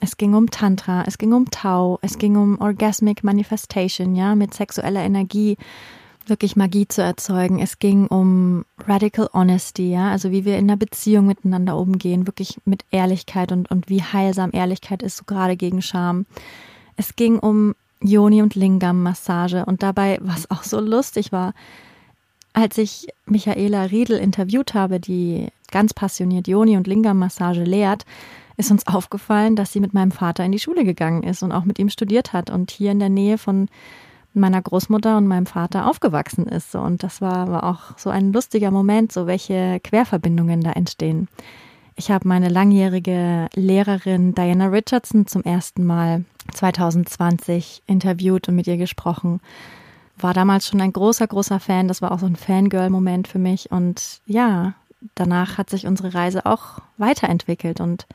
Es 0.01 0.17
ging 0.17 0.35
um 0.35 0.51
Tantra, 0.51 1.05
es 1.07 1.17
ging 1.17 1.33
um 1.33 1.49
Tau, 1.49 2.01
es 2.03 2.19
ging 2.19 2.37
um 2.37 2.61
Orgasmic 2.61 3.23
Manifestation, 3.23 4.17
ja, 4.17 4.35
mit 4.35 4.53
sexueller 4.53 5.05
Energie 5.05 5.57
wirklich 6.27 6.57
Magie 6.57 6.89
zu 6.89 7.03
erzeugen. 7.03 7.61
Es 7.61 7.79
ging 7.79 8.09
um 8.09 8.65
Radical 8.85 9.31
Honesty, 9.33 9.93
ja, 9.93 10.11
also 10.11 10.33
wie 10.33 10.45
wir 10.45 10.59
in 10.59 10.65
einer 10.65 10.77
Beziehung 10.77 11.29
miteinander 11.29 11.77
umgehen, 11.77 12.27
wirklich 12.27 12.59
mit 12.65 12.85
Ehrlichkeit 12.91 13.53
und, 13.53 13.71
und 13.71 13.89
wie 13.89 14.03
heilsam 14.03 14.51
Ehrlichkeit 14.53 15.05
ist, 15.05 15.19
so 15.19 15.25
gerade 15.25 15.57
gegen 15.57 15.83
Scham. 15.83 16.27
Es 16.97 17.15
ging 17.15 17.39
um 17.39 17.77
Yoni 18.03 18.43
und 18.43 18.57
Lingam 18.57 19.05
Massage 19.05 19.65
und 19.67 19.85
dabei, 19.85 20.19
was 20.21 20.51
auch 20.51 20.65
so 20.65 20.81
lustig 20.81 21.31
war, 21.31 21.55
als 22.53 22.79
ich 22.79 23.09
Michaela 23.27 23.85
Riedel 23.85 24.19
interviewt 24.19 24.75
habe, 24.75 25.01
die 25.01 25.49
ganz 25.71 25.95
passioniert 25.95 26.49
Yoni 26.49 26.77
und 26.77 26.87
Lingam 26.87 27.19
Massage 27.19 27.63
lehrt, 27.63 28.05
ist 28.57 28.71
uns 28.71 28.87
aufgefallen, 28.87 29.57
dass 29.57 29.73
sie 29.73 29.81
mit 29.81 29.95
meinem 29.95 30.11
Vater 30.11 30.45
in 30.45 30.53
die 30.53 30.59
Schule 30.59 30.85
gegangen 30.85 31.23
ist 31.23 31.43
und 31.43 31.53
auch 31.53 31.65
mit 31.65 31.79
ihm 31.79 31.89
studiert 31.89 32.33
hat 32.33 32.51
und 32.51 32.71
hier 32.71 32.93
in 32.93 32.99
der 32.99 33.09
Nähe 33.09 33.39
von 33.39 33.69
meiner 34.35 34.63
Großmutter 34.63 35.17
und 35.17 35.27
meinem 35.27 35.47
Vater 35.47 35.89
aufgewachsen 35.89 36.47
ist. 36.47 36.75
Und 36.75 37.03
das 37.03 37.21
war, 37.21 37.51
war 37.51 37.65
auch 37.65 37.99
so 37.99 38.11
ein 38.11 38.33
lustiger 38.33 38.71
Moment, 38.71 39.13
so 39.13 39.27
welche 39.27 39.81
Querverbindungen 39.81 40.61
da 40.61 40.73
entstehen. 40.73 41.29
Ich 41.97 42.11
habe 42.11 42.29
meine 42.29 42.49
langjährige 42.49 43.49
Lehrerin 43.55 44.35
Diana 44.35 44.69
Richardson 44.69 45.27
zum 45.27 45.43
ersten 45.43 45.85
Mal 45.85 46.25
2020 46.55 47.83
interviewt 47.87 48.49
und 48.49 48.57
mit 48.57 48.67
ihr 48.67 48.77
gesprochen. 48.77 49.41
War 50.21 50.35
damals 50.35 50.67
schon 50.67 50.81
ein 50.81 50.93
großer, 50.93 51.27
großer 51.27 51.61
Fan. 51.61 51.89
Das 51.89 52.03
war 52.03 52.13
auch 52.13 52.19
so 52.19 52.27
ein 52.27 52.37
Fangirl-Moment 52.37 53.29
für 53.29 53.39
mich. 53.39 53.71
Und 53.71 54.21
ja, 54.27 54.75
danach 55.15 55.59
hat 55.59 55.71
sich 55.71 55.87
unsere 55.87 56.15
Reise 56.15 56.47
auch 56.47 56.81
weiterentwickelt 56.99 57.81
und 57.81 58.07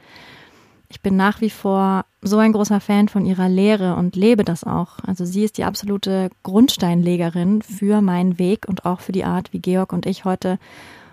ich 0.87 1.01
bin 1.01 1.15
nach 1.15 1.41
wie 1.41 1.49
vor 1.49 2.05
so 2.21 2.37
ein 2.37 2.53
großer 2.53 2.79
Fan 2.79 3.09
von 3.09 3.25
ihrer 3.25 3.49
Lehre 3.49 3.95
und 3.95 4.15
lebe 4.15 4.43
das 4.43 4.63
auch. 4.63 4.99
Also 5.05 5.25
sie 5.25 5.43
ist 5.43 5.57
die 5.57 5.63
absolute 5.63 6.29
Grundsteinlegerin 6.43 7.61
für 7.61 8.01
meinen 8.01 8.37
Weg 8.39 8.67
und 8.67 8.85
auch 8.85 8.99
für 8.99 9.11
die 9.11 9.25
Art, 9.25 9.51
wie 9.51 9.59
Georg 9.59 9.93
und 9.93 10.05
ich 10.05 10.25
heute 10.25 10.59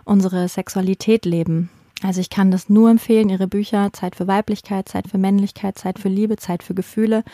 unsere 0.04 0.46
Sexualität 0.48 1.24
leben. 1.24 1.70
Also 2.02 2.20
ich 2.20 2.30
kann 2.30 2.50
das 2.50 2.68
nur 2.68 2.90
empfehlen, 2.90 3.28
ihre 3.28 3.46
Bücher 3.46 3.92
Zeit 3.92 4.16
für 4.16 4.26
Weiblichkeit, 4.26 4.88
Zeit 4.88 5.08
für 5.08 5.18
Männlichkeit, 5.18 5.78
Zeit 5.78 5.98
für 5.98 6.08
Liebe, 6.08 6.36
Zeit 6.36 6.62
für 6.62 6.74
Gefühle. 6.74 7.24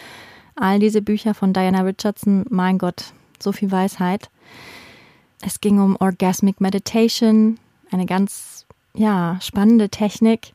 All 0.54 0.78
diese 0.78 1.02
Bücher 1.02 1.34
von 1.34 1.52
Diana 1.52 1.82
Richardson, 1.82 2.44
mein 2.50 2.78
Gott, 2.78 3.12
so 3.42 3.52
viel 3.52 3.70
Weisheit. 3.70 4.30
Es 5.42 5.60
ging 5.60 5.80
um 5.80 5.96
Orgasmic 5.98 6.60
Meditation, 6.60 7.58
eine 7.90 8.06
ganz 8.06 8.66
ja, 8.94 9.38
spannende 9.40 9.88
Technik, 9.88 10.52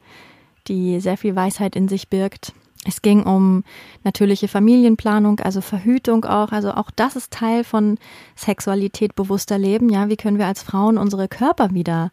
die 0.68 1.00
sehr 1.00 1.18
viel 1.18 1.36
Weisheit 1.36 1.76
in 1.76 1.88
sich 1.88 2.10
birgt. 2.10 2.54
Es 2.86 3.02
ging 3.02 3.24
um 3.24 3.64
natürliche 4.04 4.50
Familienplanung, 4.50 5.40
also 5.40 5.62
Verhütung 5.62 6.26
auch. 6.26 6.52
Also 6.52 6.74
auch 6.74 6.92
das 6.92 7.16
ist 7.16 7.32
Teil 7.32 7.64
von 7.64 7.98
Sexualität, 8.36 9.16
bewusster 9.16 9.58
Leben. 9.58 9.90
Ja, 9.90 10.10
wie 10.10 10.18
können 10.18 10.38
wir 10.38 10.48
als 10.48 10.64
Frauen 10.64 10.98
unsere 10.98 11.30
Körper 11.30 11.74
wieder 11.74 12.12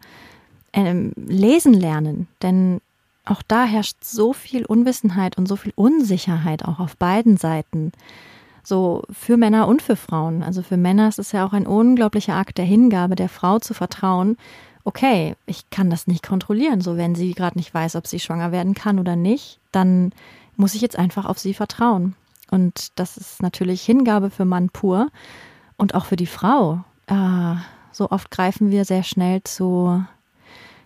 ähm, 0.73 1.13
lesen 1.17 1.75
lernen? 1.75 2.29
Denn 2.43 2.81
auch 3.25 3.43
da 3.47 3.65
herrscht 3.65 3.99
so 4.03 4.33
viel 4.33 4.65
Unwissenheit 4.65 5.37
und 5.39 5.47
so 5.47 5.57
viel 5.57 5.73
Unsicherheit 5.75 6.65
auch 6.65 6.79
auf 6.79 6.97
beiden 6.97 7.37
Seiten. 7.37 7.93
So 8.62 9.03
für 9.11 9.37
Männer 9.37 9.68
und 9.68 9.83
für 9.83 9.96
Frauen. 9.96 10.42
Also 10.42 10.62
für 10.62 10.77
Männer 10.77 11.09
ist 11.09 11.18
es 11.18 11.33
ja 11.33 11.46
auch 11.46 11.53
ein 11.53 11.66
unglaublicher 11.66 12.35
Akt 12.35 12.59
der 12.59 12.64
Hingabe, 12.64 13.16
der 13.16 13.29
Frau 13.29 13.59
zu 13.59 13.75
vertrauen 13.75 14.37
okay, 14.85 15.37
ich 15.46 15.70
kann 15.70 15.90
das 15.90 16.07
nicht 16.07 16.27
kontrollieren. 16.27 16.81
So, 16.81 16.96
wenn 16.96 17.14
sie 17.14 17.33
gerade 17.35 17.59
nicht 17.59 17.73
weiß, 17.73 17.96
ob 17.96 18.07
sie 18.07 18.20
schwanger 18.20 18.53
werden 18.53 18.75
kann 18.75 18.99
oder 18.99 19.16
nicht, 19.16 19.61
dann 19.73 20.12
muss 20.57 20.75
ich 20.75 20.83
jetzt 20.83 20.99
einfach 20.99 21.27
auf 21.27 21.38
sie 21.38 21.55
vertrauen. 21.55 22.14
Und 22.51 22.99
das 22.99 23.16
ist 23.16 23.42
natürlich 23.42 23.83
Hingabe 23.83 24.31
für 24.31 24.44
Mann 24.44 24.70
pur 24.70 25.09
und 25.77 25.94
auch 25.94 26.05
für 26.05 26.16
die 26.16 26.27
Frau. 26.27 26.85
Äh, 27.07 27.55
so 27.92 28.11
oft 28.11 28.31
greifen 28.31 28.70
wir 28.70 28.85
sehr 28.85 29.03
schnell 29.03 29.42
zu 29.44 30.05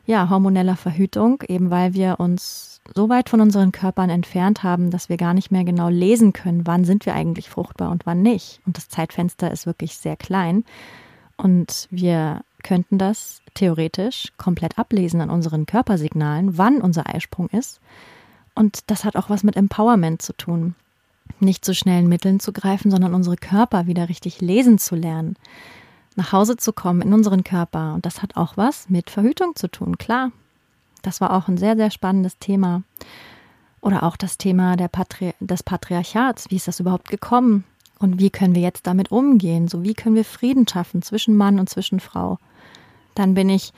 ja, 0.07 0.29
hormoneller 0.29 0.77
Verhütung, 0.77 1.43
eben 1.49 1.71
weil 1.71 1.95
wir 1.95 2.21
uns 2.21 2.74
so 2.95 3.09
weit 3.09 3.31
von 3.31 3.41
unseren 3.41 3.73
Körpern 3.73 4.11
entfernt 4.11 4.63
haben, 4.63 4.91
dass 4.91 5.09
wir 5.09 5.17
gar 5.17 5.35
nicht 5.35 5.51
mehr 5.51 5.65
genau 5.65 5.89
lesen 5.89 6.33
können, 6.33 6.67
wann 6.67 6.85
sind 6.85 7.07
wir 7.07 7.15
eigentlich 7.15 7.49
fruchtbar 7.49 7.91
und 7.91 8.07
wann 8.07 8.23
nicht. 8.23 8.61
Und 8.67 8.77
das 8.77 8.89
Zeitfenster 8.89 9.51
ist 9.51 9.67
wirklich 9.67 9.97
sehr 9.97 10.17
klein. 10.17 10.65
Und 11.37 11.89
wir 11.91 12.43
könnten 12.63 12.99
das 12.99 13.41
theoretisch 13.55 14.33
komplett 14.37 14.79
ablesen 14.79 15.21
an 15.21 15.31
unseren 15.31 15.67
Körpersignalen, 15.67 16.59
wann 16.59 16.81
unser 16.81 17.13
Eisprung 17.15 17.49
ist. 17.49 17.81
Und 18.55 18.91
das 18.91 19.05
hat 19.05 19.17
auch 19.17 19.31
was 19.31 19.43
mit 19.43 19.57
Empowerment 19.57 20.23
zu 20.23 20.33
tun. 20.33 20.75
Nicht 21.41 21.65
zu 21.65 21.75
schnellen 21.75 22.09
Mitteln 22.09 22.41
zu 22.41 22.53
greifen, 22.53 22.91
sondern 22.91 23.15
unsere 23.15 23.37
Körper 23.37 23.87
wieder 23.87 24.09
richtig 24.09 24.41
lesen 24.41 24.79
zu 24.79 24.95
lernen. 24.95 25.37
Nach 26.17 26.33
Hause 26.33 26.57
zu 26.57 26.73
kommen 26.73 27.03
in 27.03 27.13
unseren 27.13 27.45
Körper. 27.45 27.95
Und 27.95 28.07
das 28.07 28.23
hat 28.23 28.37
auch 28.37 28.57
was 28.57 28.89
mit 28.89 29.11
Verhütung 29.11 29.57
zu 29.57 29.69
tun, 29.69 29.99
klar. 29.99 30.31
Das 31.05 31.21
war 31.21 31.33
auch 31.33 31.49
ein 31.49 31.59
sehr, 31.59 31.77
sehr 31.77 31.91
spannendes 31.91 32.39
Thema. 32.39 32.83
Oder 33.81 34.03
auch 34.03 34.17
das 34.17 34.39
Thema 34.39 34.77
der 34.77 34.89
Patri 34.89 35.35
des 35.41 35.63
Patriarchats. 35.63 36.51
Wie 36.51 36.57
ist 36.57 36.67
das 36.67 36.81
überhaupt 36.81 37.09
gekommen? 37.09 37.65
Und 37.99 38.19
wie 38.19 38.31
können 38.31 38.55
wir 38.55 38.63
jetzt 38.63 38.87
damit 38.87 39.13
umgehen? 39.13 39.69
So, 39.69 39.83
wie 39.83 39.95
können 39.95 40.17
wir 40.17 40.25
Frieden 40.25 40.67
schaffen 40.67 41.03
zwischen 41.03 41.37
Mann 41.37 41.61
und 41.61 41.69
zwischen 41.69 42.01
Frau? 42.01 42.39
Dann 43.15 43.35
bin 43.35 43.49
ich 43.49 43.73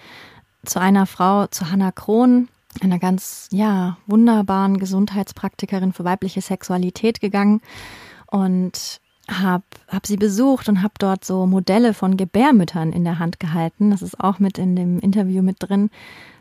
zu 0.64 0.80
einer 0.80 1.06
Frau, 1.06 1.46
zu 1.48 1.70
Hannah 1.70 1.92
Krohn, 1.92 2.48
einer 2.80 2.98
ganz, 2.98 3.48
ja, 3.50 3.98
wunderbaren 4.06 4.78
Gesundheitspraktikerin 4.78 5.92
für 5.92 6.04
weibliche 6.04 6.40
Sexualität 6.40 7.20
gegangen 7.20 7.60
und 8.26 9.00
habe 9.28 9.64
hab 9.88 10.06
sie 10.06 10.16
besucht 10.16 10.68
und 10.68 10.82
habe 10.82 10.94
dort 10.98 11.24
so 11.24 11.46
Modelle 11.46 11.94
von 11.94 12.16
Gebärmüttern 12.16 12.92
in 12.92 13.04
der 13.04 13.18
Hand 13.18 13.40
gehalten. 13.40 13.90
Das 13.90 14.02
ist 14.02 14.20
auch 14.20 14.38
mit 14.38 14.58
in 14.58 14.76
dem 14.76 14.98
Interview 15.00 15.42
mit 15.42 15.56
drin. 15.58 15.90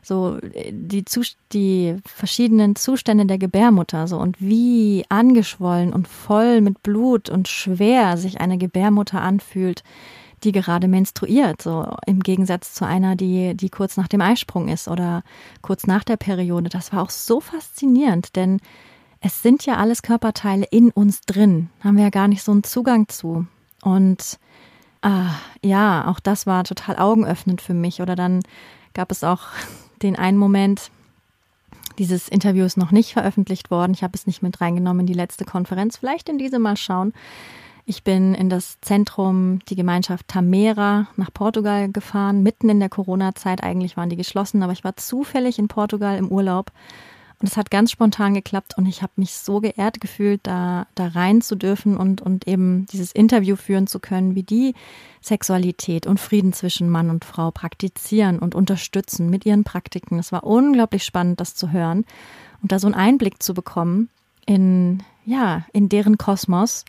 So 0.03 0.37
die, 0.69 1.03
die 1.51 1.95
verschiedenen 2.05 2.75
Zustände 2.75 3.25
der 3.25 3.39
Gebärmutter 3.39 4.07
so 4.07 4.17
und 4.17 4.39
wie 4.39 5.03
angeschwollen 5.09 5.93
und 5.93 6.07
voll 6.07 6.61
mit 6.61 6.83
Blut 6.83 7.29
und 7.29 7.47
schwer 7.47 8.17
sich 8.17 8.39
eine 8.39 8.57
Gebärmutter 8.57 9.21
anfühlt, 9.21 9.83
die 10.43 10.51
gerade 10.51 10.87
menstruiert, 10.87 11.61
so 11.61 11.95
im 12.05 12.19
Gegensatz 12.19 12.73
zu 12.75 12.85
einer, 12.85 13.15
die, 13.15 13.55
die 13.55 13.69
kurz 13.69 13.97
nach 13.97 14.07
dem 14.07 14.21
Eisprung 14.21 14.67
ist 14.67 14.87
oder 14.87 15.23
kurz 15.63 15.87
nach 15.87 16.03
der 16.03 16.17
Periode. 16.17 16.69
Das 16.69 16.93
war 16.93 17.01
auch 17.01 17.09
so 17.09 17.39
faszinierend, 17.39 18.35
denn 18.35 18.59
es 19.25 19.41
sind 19.41 19.65
ja 19.65 19.77
alles 19.77 20.03
Körperteile 20.03 20.67
in 20.69 20.91
uns 20.91 21.21
drin, 21.21 21.69
haben 21.83 21.97
wir 21.97 22.03
ja 22.03 22.09
gar 22.11 22.27
nicht 22.27 22.43
so 22.43 22.51
einen 22.51 22.63
Zugang 22.63 23.07
zu. 23.07 23.47
Und 23.81 24.37
ah, 25.01 25.31
ja, 25.63 26.05
auch 26.07 26.19
das 26.19 26.45
war 26.45 26.63
total 26.63 26.97
augenöffnend 26.97 27.59
für 27.59 27.73
mich. 27.73 28.01
Oder 28.01 28.15
dann 28.15 28.43
gab 28.93 29.11
es 29.11 29.23
auch 29.23 29.47
den 30.03 30.15
einen 30.15 30.37
Moment, 30.37 30.91
dieses 31.97 32.29
Interview 32.29 32.65
ist 32.65 32.77
noch 32.77 32.91
nicht 32.91 33.13
veröffentlicht 33.13 33.71
worden. 33.71 33.93
Ich 33.95 34.03
habe 34.03 34.13
es 34.13 34.27
nicht 34.27 34.43
mit 34.43 34.61
reingenommen 34.61 34.99
in 35.01 35.07
die 35.07 35.13
letzte 35.13 35.43
Konferenz. 35.43 35.97
Vielleicht 35.97 36.29
in 36.29 36.37
diese 36.37 36.59
mal 36.59 36.77
schauen. 36.77 37.11
Ich 37.87 38.03
bin 38.03 38.35
in 38.35 38.49
das 38.49 38.79
Zentrum, 38.81 39.57
die 39.69 39.75
Gemeinschaft 39.75 40.27
Tamera 40.27 41.07
nach 41.15 41.33
Portugal 41.33 41.91
gefahren, 41.91 42.43
mitten 42.43 42.69
in 42.69 42.79
der 42.79 42.89
Corona-Zeit. 42.89 43.63
Eigentlich 43.63 43.97
waren 43.97 44.09
die 44.09 44.17
geschlossen, 44.17 44.61
aber 44.61 44.73
ich 44.73 44.83
war 44.83 44.95
zufällig 44.97 45.57
in 45.57 45.67
Portugal 45.67 46.15
im 46.15 46.27
Urlaub 46.27 46.71
und 47.41 47.49
es 47.49 47.57
hat 47.57 47.69
ganz 47.69 47.91
spontan 47.91 48.33
geklappt 48.33 48.77
und 48.77 48.85
ich 48.85 49.01
habe 49.01 49.13
mich 49.17 49.33
so 49.33 49.59
geehrt 49.59 49.99
gefühlt, 49.99 50.41
da, 50.43 50.87
da 50.95 51.07
rein 51.07 51.41
zu 51.41 51.55
dürfen 51.55 51.97
und, 51.97 52.21
und 52.21 52.47
eben 52.47 52.85
dieses 52.87 53.11
Interview 53.11 53.55
führen 53.55 53.87
zu 53.87 53.99
können, 53.99 54.35
wie 54.35 54.43
die 54.43 54.73
Sexualität 55.21 56.07
und 56.07 56.19
Frieden 56.19 56.53
zwischen 56.53 56.89
Mann 56.89 57.09
und 57.09 57.25
Frau 57.25 57.51
praktizieren 57.51 58.39
und 58.39 58.55
unterstützen 58.55 59.29
mit 59.29 59.45
ihren 59.45 59.63
Praktiken. 59.63 60.17
Es 60.17 60.31
war 60.31 60.45
unglaublich 60.45 61.03
spannend, 61.03 61.41
das 61.41 61.55
zu 61.55 61.71
hören 61.71 62.05
und 62.61 62.71
da 62.71 62.79
so 62.79 62.87
einen 62.87 62.95
Einblick 62.95 63.43
zu 63.43 63.53
bekommen 63.53 64.09
in, 64.45 65.03
ja, 65.25 65.65
in 65.73 65.89
deren 65.89 66.17
Kosmos 66.17 66.85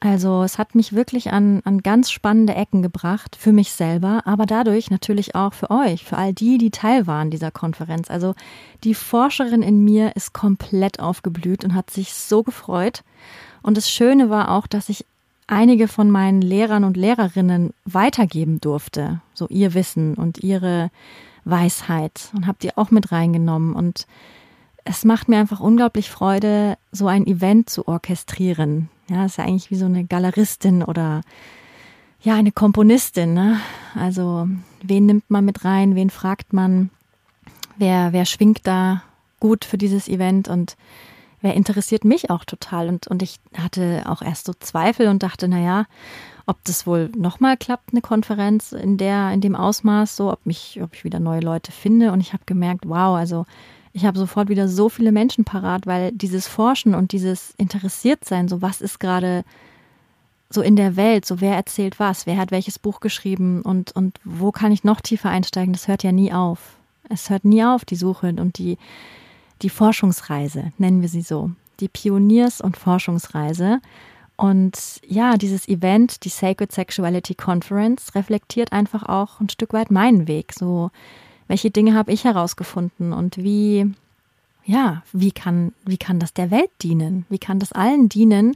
also 0.00 0.44
es 0.44 0.58
hat 0.58 0.76
mich 0.76 0.92
wirklich 0.92 1.32
an, 1.32 1.60
an 1.64 1.82
ganz 1.82 2.10
spannende 2.10 2.54
Ecken 2.54 2.82
gebracht, 2.82 3.36
für 3.36 3.52
mich 3.52 3.72
selber, 3.72 4.22
aber 4.26 4.46
dadurch 4.46 4.90
natürlich 4.90 5.34
auch 5.34 5.52
für 5.52 5.70
euch, 5.70 6.04
für 6.04 6.16
all 6.16 6.32
die, 6.32 6.56
die 6.56 6.70
Teil 6.70 7.08
waren 7.08 7.30
dieser 7.30 7.50
Konferenz. 7.50 8.08
Also 8.08 8.34
die 8.84 8.94
Forscherin 8.94 9.62
in 9.62 9.84
mir 9.84 10.14
ist 10.14 10.32
komplett 10.32 11.00
aufgeblüht 11.00 11.64
und 11.64 11.74
hat 11.74 11.90
sich 11.90 12.14
so 12.14 12.44
gefreut. 12.44 13.02
Und 13.60 13.76
das 13.76 13.90
Schöne 13.90 14.30
war 14.30 14.52
auch, 14.52 14.68
dass 14.68 14.88
ich 14.88 15.04
einige 15.48 15.88
von 15.88 16.10
meinen 16.10 16.42
Lehrern 16.42 16.84
und 16.84 16.96
Lehrerinnen 16.96 17.74
weitergeben 17.84 18.60
durfte, 18.60 19.20
so 19.34 19.48
ihr 19.48 19.74
Wissen 19.74 20.14
und 20.14 20.38
ihre 20.44 20.90
Weisheit 21.44 22.30
und 22.36 22.46
habe 22.46 22.58
die 22.62 22.76
auch 22.76 22.90
mit 22.90 23.10
reingenommen 23.10 23.74
und 23.74 24.06
es 24.84 25.04
macht 25.04 25.28
mir 25.28 25.38
einfach 25.38 25.60
unglaublich 25.60 26.08
Freude, 26.08 26.78
so 26.92 27.08
ein 27.08 27.26
Event 27.26 27.68
zu 27.68 27.88
orchestrieren. 27.88 28.88
Ja, 29.08 29.24
ist 29.24 29.38
ja 29.38 29.44
eigentlich 29.44 29.70
wie 29.70 29.76
so 29.76 29.86
eine 29.86 30.04
Galeristin 30.04 30.82
oder 30.82 31.22
ja, 32.20 32.34
eine 32.34 32.52
Komponistin. 32.52 33.32
Ne? 33.32 33.60
Also, 33.94 34.48
wen 34.82 35.06
nimmt 35.06 35.30
man 35.30 35.44
mit 35.44 35.64
rein? 35.64 35.94
Wen 35.94 36.10
fragt 36.10 36.52
man? 36.52 36.90
Wer, 37.76 38.12
wer 38.12 38.26
schwingt 38.26 38.66
da 38.66 39.02
gut 39.40 39.64
für 39.64 39.78
dieses 39.78 40.08
Event? 40.08 40.48
Und 40.48 40.76
wer 41.40 41.54
interessiert 41.54 42.04
mich 42.04 42.30
auch 42.30 42.44
total? 42.44 42.88
Und, 42.88 43.06
und 43.06 43.22
ich 43.22 43.38
hatte 43.56 44.02
auch 44.06 44.20
erst 44.20 44.46
so 44.46 44.52
Zweifel 44.58 45.08
und 45.08 45.22
dachte, 45.22 45.48
na 45.48 45.60
ja, 45.60 45.84
ob 46.46 46.62
das 46.64 46.86
wohl 46.86 47.10
nochmal 47.16 47.56
klappt, 47.56 47.92
eine 47.92 48.00
Konferenz 48.00 48.72
in 48.72 48.96
der, 48.96 49.32
in 49.32 49.40
dem 49.40 49.54
Ausmaß, 49.54 50.16
so, 50.16 50.32
ob 50.32 50.44
mich, 50.44 50.80
ob 50.82 50.94
ich 50.94 51.04
wieder 51.04 51.20
neue 51.20 51.40
Leute 51.40 51.72
finde. 51.72 52.10
Und 52.10 52.20
ich 52.20 52.32
habe 52.32 52.42
gemerkt, 52.46 52.88
wow, 52.88 53.16
also 53.16 53.46
ich 53.98 54.04
habe 54.04 54.18
sofort 54.18 54.48
wieder 54.48 54.68
so 54.68 54.88
viele 54.88 55.10
Menschen 55.10 55.44
parat, 55.44 55.86
weil 55.86 56.12
dieses 56.12 56.46
Forschen 56.46 56.94
und 56.94 57.10
dieses 57.10 57.52
Interessiertsein, 57.56 58.46
so 58.46 58.62
was 58.62 58.80
ist 58.80 59.00
gerade 59.00 59.44
so 60.50 60.62
in 60.62 60.76
der 60.76 60.94
Welt, 60.94 61.26
so 61.26 61.40
wer 61.40 61.56
erzählt 61.56 61.98
was, 61.98 62.24
wer 62.24 62.36
hat 62.36 62.52
welches 62.52 62.78
Buch 62.78 63.00
geschrieben 63.00 63.60
und, 63.62 63.90
und 63.90 64.20
wo 64.24 64.52
kann 64.52 64.70
ich 64.70 64.84
noch 64.84 65.00
tiefer 65.00 65.30
einsteigen, 65.30 65.72
das 65.72 65.88
hört 65.88 66.04
ja 66.04 66.12
nie 66.12 66.32
auf. 66.32 66.78
Es 67.08 67.28
hört 67.28 67.44
nie 67.44 67.64
auf, 67.64 67.84
die 67.84 67.96
Suche 67.96 68.28
und 68.28 68.58
die, 68.58 68.78
die 69.62 69.68
Forschungsreise, 69.68 70.72
nennen 70.78 71.02
wir 71.02 71.08
sie 71.08 71.22
so. 71.22 71.50
Die 71.80 71.88
Pioniers- 71.88 72.60
und 72.60 72.76
Forschungsreise. 72.76 73.80
Und 74.36 75.00
ja, 75.04 75.36
dieses 75.36 75.66
Event, 75.66 76.24
die 76.24 76.28
Sacred 76.28 76.70
Sexuality 76.70 77.34
Conference, 77.34 78.14
reflektiert 78.14 78.72
einfach 78.72 79.02
auch 79.02 79.40
ein 79.40 79.48
Stück 79.48 79.72
weit 79.72 79.90
meinen 79.90 80.28
Weg. 80.28 80.52
So, 80.56 80.92
welche 81.48 81.70
Dinge 81.70 81.94
habe 81.94 82.12
ich 82.12 82.24
herausgefunden 82.24 83.12
und 83.12 83.38
wie, 83.38 83.92
ja, 84.64 85.02
wie 85.12 85.32
kann, 85.32 85.72
wie 85.84 85.98
kann 85.98 86.20
das 86.20 86.32
der 86.32 86.50
Welt 86.50 86.70
dienen? 86.82 87.26
Wie 87.28 87.38
kann 87.38 87.58
das 87.58 87.72
allen 87.72 88.08
dienen, 88.08 88.54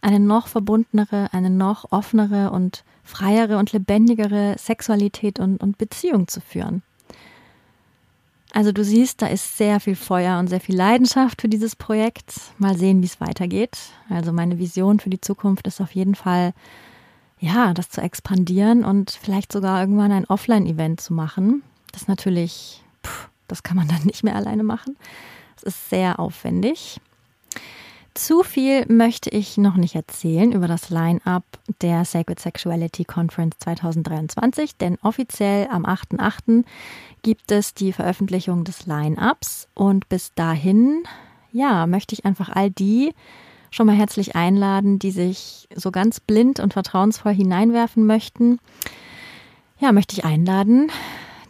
eine 0.00 0.20
noch 0.20 0.46
verbundenere, 0.46 1.28
eine 1.32 1.50
noch 1.50 1.90
offenere 1.90 2.50
und 2.50 2.84
freiere 3.04 3.58
und 3.58 3.72
lebendigere 3.72 4.56
Sexualität 4.56 5.40
und, 5.40 5.60
und 5.60 5.76
Beziehung 5.78 6.28
zu 6.28 6.40
führen? 6.40 6.82
Also 8.52 8.72
du 8.72 8.82
siehst, 8.82 9.20
da 9.20 9.26
ist 9.26 9.58
sehr 9.58 9.78
viel 9.78 9.96
Feuer 9.96 10.38
und 10.38 10.48
sehr 10.48 10.60
viel 10.60 10.76
Leidenschaft 10.76 11.42
für 11.42 11.48
dieses 11.48 11.76
Projekt. 11.76 12.34
Mal 12.56 12.78
sehen, 12.78 13.02
wie 13.02 13.06
es 13.06 13.20
weitergeht. 13.20 13.76
Also 14.08 14.32
meine 14.32 14.58
Vision 14.58 15.00
für 15.00 15.10
die 15.10 15.20
Zukunft 15.20 15.66
ist 15.66 15.80
auf 15.80 15.92
jeden 15.92 16.14
Fall, 16.14 16.54
ja, 17.40 17.74
das 17.74 17.90
zu 17.90 18.00
expandieren 18.00 18.84
und 18.84 19.10
vielleicht 19.10 19.52
sogar 19.52 19.80
irgendwann 19.80 20.12
ein 20.12 20.24
Offline-Event 20.24 21.00
zu 21.00 21.12
machen, 21.12 21.62
ist 22.02 22.08
natürlich, 22.08 22.82
pff, 23.04 23.28
das 23.48 23.62
kann 23.62 23.76
man 23.76 23.88
dann 23.88 24.02
nicht 24.04 24.22
mehr 24.22 24.36
alleine 24.36 24.62
machen. 24.62 24.96
Es 25.56 25.62
ist 25.64 25.90
sehr 25.90 26.20
aufwendig. 26.20 27.00
Zu 28.14 28.42
viel 28.42 28.84
möchte 28.88 29.30
ich 29.30 29.58
noch 29.58 29.76
nicht 29.76 29.94
erzählen 29.94 30.50
über 30.50 30.66
das 30.66 30.90
Line-up 30.90 31.44
der 31.82 32.04
Sacred 32.04 32.40
Sexuality 32.40 33.04
Conference 33.04 33.56
2023, 33.60 34.76
denn 34.76 34.98
offiziell 35.02 35.68
am 35.70 35.84
8.8. 35.84 36.64
gibt 37.22 37.52
es 37.52 37.74
die 37.74 37.92
Veröffentlichung 37.92 38.64
des 38.64 38.86
Line-ups 38.86 39.68
und 39.74 40.08
bis 40.08 40.34
dahin, 40.34 41.04
ja, 41.52 41.86
möchte 41.86 42.14
ich 42.14 42.24
einfach 42.24 42.48
all 42.48 42.70
die 42.70 43.14
schon 43.70 43.86
mal 43.86 43.96
herzlich 43.96 44.34
einladen, 44.34 44.98
die 44.98 45.12
sich 45.12 45.68
so 45.74 45.90
ganz 45.90 46.18
blind 46.18 46.58
und 46.58 46.72
vertrauensvoll 46.72 47.34
hineinwerfen 47.34 48.04
möchten. 48.04 48.58
Ja, 49.78 49.92
möchte 49.92 50.16
ich 50.16 50.24
einladen, 50.24 50.90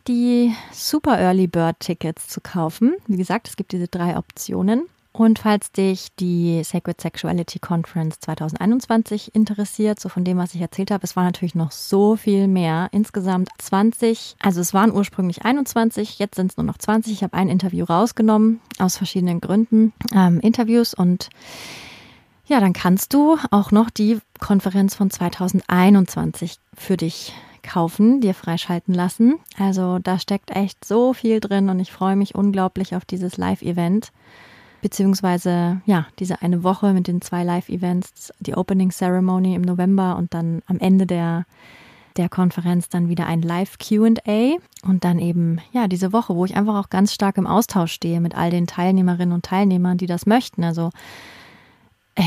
die 0.08 0.54
Super 0.72 1.18
Early 1.18 1.46
Bird 1.46 1.80
Tickets 1.80 2.28
zu 2.28 2.40
kaufen. 2.40 2.96
Wie 3.06 3.18
gesagt, 3.18 3.48
es 3.48 3.56
gibt 3.56 3.72
diese 3.72 3.88
drei 3.88 4.16
Optionen. 4.16 4.88
Und 5.12 5.40
falls 5.40 5.72
dich 5.72 6.14
die 6.20 6.62
Sacred 6.62 7.00
Sexuality 7.00 7.58
Conference 7.58 8.20
2021 8.20 9.34
interessiert, 9.34 9.98
so 9.98 10.08
von 10.08 10.22
dem, 10.22 10.38
was 10.38 10.54
ich 10.54 10.60
erzählt 10.60 10.90
habe, 10.92 11.02
es 11.02 11.16
war 11.16 11.24
natürlich 11.24 11.56
noch 11.56 11.72
so 11.72 12.14
viel 12.14 12.46
mehr. 12.46 12.88
Insgesamt 12.92 13.48
20, 13.58 14.36
also 14.38 14.60
es 14.60 14.72
waren 14.74 14.92
ursprünglich 14.92 15.44
21, 15.44 16.18
jetzt 16.20 16.36
sind 16.36 16.52
es 16.52 16.56
nur 16.56 16.64
noch 16.64 16.78
20. 16.78 17.12
Ich 17.12 17.22
habe 17.24 17.34
ein 17.34 17.48
Interview 17.48 17.84
rausgenommen, 17.84 18.60
aus 18.78 18.96
verschiedenen 18.96 19.40
Gründen, 19.40 19.92
ähm, 20.14 20.40
Interviews 20.40 20.94
und 20.94 21.30
ja, 22.46 22.60
dann 22.60 22.72
kannst 22.72 23.12
du 23.12 23.36
auch 23.50 23.72
noch 23.72 23.90
die 23.90 24.20
Konferenz 24.38 24.94
von 24.94 25.10
2021 25.10 26.58
für 26.74 26.96
dich 26.96 27.34
kaufen, 27.62 28.20
dir 28.20 28.34
freischalten 28.34 28.94
lassen. 28.94 29.36
Also 29.58 29.98
da 29.98 30.18
steckt 30.18 30.50
echt 30.50 30.84
so 30.84 31.12
viel 31.12 31.40
drin 31.40 31.68
und 31.68 31.80
ich 31.80 31.92
freue 31.92 32.16
mich 32.16 32.34
unglaublich 32.34 32.94
auf 32.94 33.04
dieses 33.04 33.36
Live-Event. 33.36 34.12
Beziehungsweise, 34.80 35.80
ja, 35.86 36.06
diese 36.18 36.40
eine 36.40 36.62
Woche 36.62 36.92
mit 36.92 37.08
den 37.08 37.20
zwei 37.20 37.42
Live-Events, 37.42 38.32
die 38.38 38.54
Opening 38.54 38.90
Ceremony 38.90 39.54
im 39.54 39.62
November 39.62 40.16
und 40.16 40.34
dann 40.34 40.62
am 40.66 40.78
Ende 40.78 41.04
der, 41.04 41.46
der 42.16 42.28
Konferenz 42.28 42.88
dann 42.88 43.08
wieder 43.08 43.26
ein 43.26 43.42
Live-QA 43.42 44.56
und 44.84 45.04
dann 45.04 45.18
eben, 45.18 45.60
ja, 45.72 45.88
diese 45.88 46.12
Woche, 46.12 46.36
wo 46.36 46.44
ich 46.44 46.56
einfach 46.56 46.76
auch 46.76 46.90
ganz 46.90 47.12
stark 47.12 47.38
im 47.38 47.46
Austausch 47.46 47.92
stehe 47.92 48.20
mit 48.20 48.36
all 48.36 48.50
den 48.50 48.68
Teilnehmerinnen 48.68 49.34
und 49.34 49.44
Teilnehmern, 49.44 49.98
die 49.98 50.06
das 50.06 50.26
möchten. 50.26 50.62
Also 50.62 50.90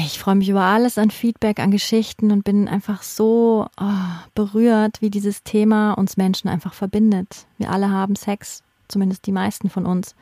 ich 0.06 0.20
freue 0.20 0.36
mich 0.36 0.48
über 0.48 0.62
alles 0.62 0.98
an 0.98 1.12
Feedback, 1.12 1.60
an 1.60 1.72
Geschichten 1.72 2.32
und 2.32 2.46
bin 2.46 2.70
einfach 2.70 3.04
so 3.04 3.68
oh, 3.80 3.92
berührt, 4.36 5.02
wie 5.02 5.10
dieses 5.10 5.44
Thema 5.44 5.92
uns 5.94 6.16
Menschen 6.16 6.48
einfach 6.50 6.74
verbindet. 6.74 7.46
Wir 7.58 7.72
alle 7.72 7.90
haben 7.90 8.16
Sex, 8.16 8.64
zumindest 8.88 9.26
die 9.26 9.34
meisten 9.34 9.70
von 9.70 9.86
uns. 9.86 10.16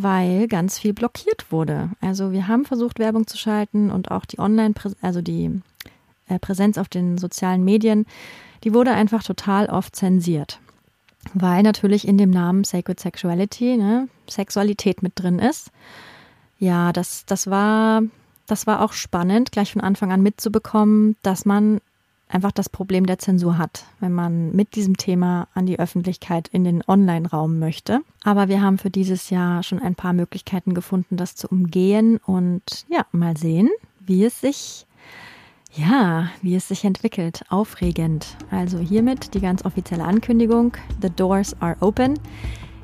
weil 0.03 0.47
ganz 0.47 0.79
viel 0.79 0.93
blockiert 0.93 1.51
wurde. 1.51 1.91
Also 2.01 2.31
wir 2.33 2.49
haben 2.49 2.65
versucht, 2.65 2.99
Werbung 2.99 3.27
zu 3.27 3.39
schalten 3.39 3.91
und 3.91 4.11
auch 4.11 4.27
die 4.27 4.39
Online, 4.39 4.75
also 5.01 5.23
die 5.23 5.63
äh, 6.29 6.39
Präsenz 6.39 6.77
auf 6.77 6.89
den 6.89 7.17
sozialen 7.17 7.65
Medien, 7.65 8.07
die 8.63 8.75
wurde 8.75 8.93
einfach 8.93 9.23
total 9.23 9.67
oft 9.67 9.97
zensiert. 9.97 10.61
Weil 11.33 11.63
natürlich 11.63 12.07
in 12.07 12.19
dem 12.19 12.31
Namen 12.31 12.65
Sacred 12.65 13.01
Sexuality, 13.01 13.77
ne, 13.77 14.09
Sexualität 14.29 15.03
mit 15.03 15.13
drin 15.17 15.39
ist. 15.39 15.71
Ja, 16.59 16.93
das, 16.93 17.25
das 17.27 17.49
war, 17.49 18.03
das 18.47 18.67
war 18.67 18.83
auch 18.83 18.93
spannend, 18.93 19.51
gleich 19.51 19.73
von 19.73 19.81
Anfang 19.81 20.13
an 20.13 20.23
mitzubekommen, 20.23 21.17
dass 21.23 21.45
man 21.47 21.81
einfach 22.29 22.53
das 22.53 22.69
Problem 22.69 23.07
der 23.07 23.19
Zensur 23.19 23.59
hat, 23.59 23.85
wenn 24.01 24.13
man 24.13 24.55
mit 24.55 24.75
diesem 24.75 24.97
Thema 24.97 25.49
an 25.55 25.67
die 25.67 25.79
Öffentlichkeit 25.79 26.49
in 26.49 26.65
den 26.65 26.83
Online-Raum 26.87 27.59
möchte. 27.59 28.01
Aber 28.25 28.49
wir 28.49 28.61
haben 28.63 28.79
für 28.79 28.91
dieses 28.91 29.31
Jahr 29.31 29.63
schon 29.63 29.81
ein 29.81 29.95
paar 29.95 30.13
Möglichkeiten 30.13 30.75
gefunden, 30.75 31.17
das 31.17 31.37
zu 31.37 31.49
umgehen 31.49 32.19
und 32.19 32.87
ja, 32.89 33.07
mal 33.13 33.37
sehen, 33.37 33.71
wie 34.01 34.25
es 34.25 34.41
sich 34.41 34.87
ja, 35.77 36.31
wie 36.43 36.57
es 36.57 36.69
sich 36.69 36.85
entwickelt. 36.85 37.43
Aufregend. 37.51 38.27
Also 38.51 38.79
hiermit 38.79 39.35
die 39.35 39.41
ganz 39.41 39.65
offizielle 39.65 40.05
Ankündigung. 40.05 40.73
The 41.03 41.11
doors 41.11 41.55
are 41.61 41.77
open. 41.81 42.19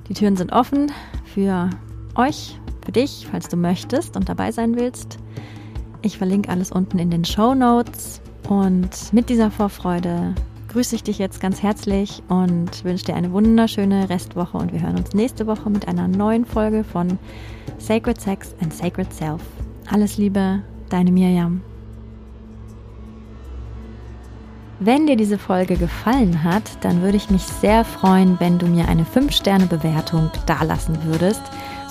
Die 0.09 0.15
Türen 0.15 0.37
sind 0.37 0.53
offen 0.53 0.93
für 1.25 1.71
euch, 2.17 2.59
für 2.85 2.93
dich, 2.93 3.27
falls 3.31 3.49
du 3.49 3.57
möchtest 3.57 4.17
und 4.17 4.29
dabei 4.29 4.53
sein 4.53 4.77
willst. 4.77 5.19
Ich 6.03 6.19
verlinke 6.19 6.51
alles 6.51 6.71
unten 6.71 6.99
in 6.99 7.11
den 7.11 7.25
Show 7.25 7.55
Notes. 7.55 8.21
Und 8.49 9.13
mit 9.13 9.29
dieser 9.29 9.51
Vorfreude 9.51 10.35
grüße 10.69 10.97
ich 10.97 11.03
dich 11.03 11.19
jetzt 11.19 11.41
ganz 11.41 11.63
herzlich 11.63 12.23
und 12.29 12.85
wünsche 12.85 13.05
dir 13.05 13.15
eine 13.15 13.33
wunderschöne 13.33 14.09
Restwoche 14.09 14.57
und 14.57 14.73
wir 14.73 14.81
hören 14.81 14.97
uns 14.97 15.13
nächste 15.13 15.47
Woche 15.47 15.69
mit 15.69 15.87
einer 15.87 16.09
neuen 16.09 16.47
Folge 16.47 16.83
von 16.83 17.19
Sacred 17.79 18.21
Sex 18.21 18.55
and 18.63 18.73
Sacred 18.73 19.13
Self. 19.13 19.43
Alles 19.91 20.17
Liebe, 20.17 20.63
deine 20.89 21.13
Mirjam. 21.13 21.61
Wenn 24.85 25.07
dir 25.07 25.17
diese 25.17 25.39
Folge 25.39 25.77
gefallen 25.77 26.43
hat, 26.43 26.65
dann 26.81 27.03
würde 27.03 27.17
ich 27.17 27.31
mich 27.31 27.43
sehr 27.43 27.85
freuen, 27.85 28.41
wenn 28.41 28.59
du 28.59 28.67
mir 28.67 28.89
eine 28.89 29.05
5-Sterne-Bewertung 29.05 30.31
dalassen 30.47 31.05
würdest 31.05 31.43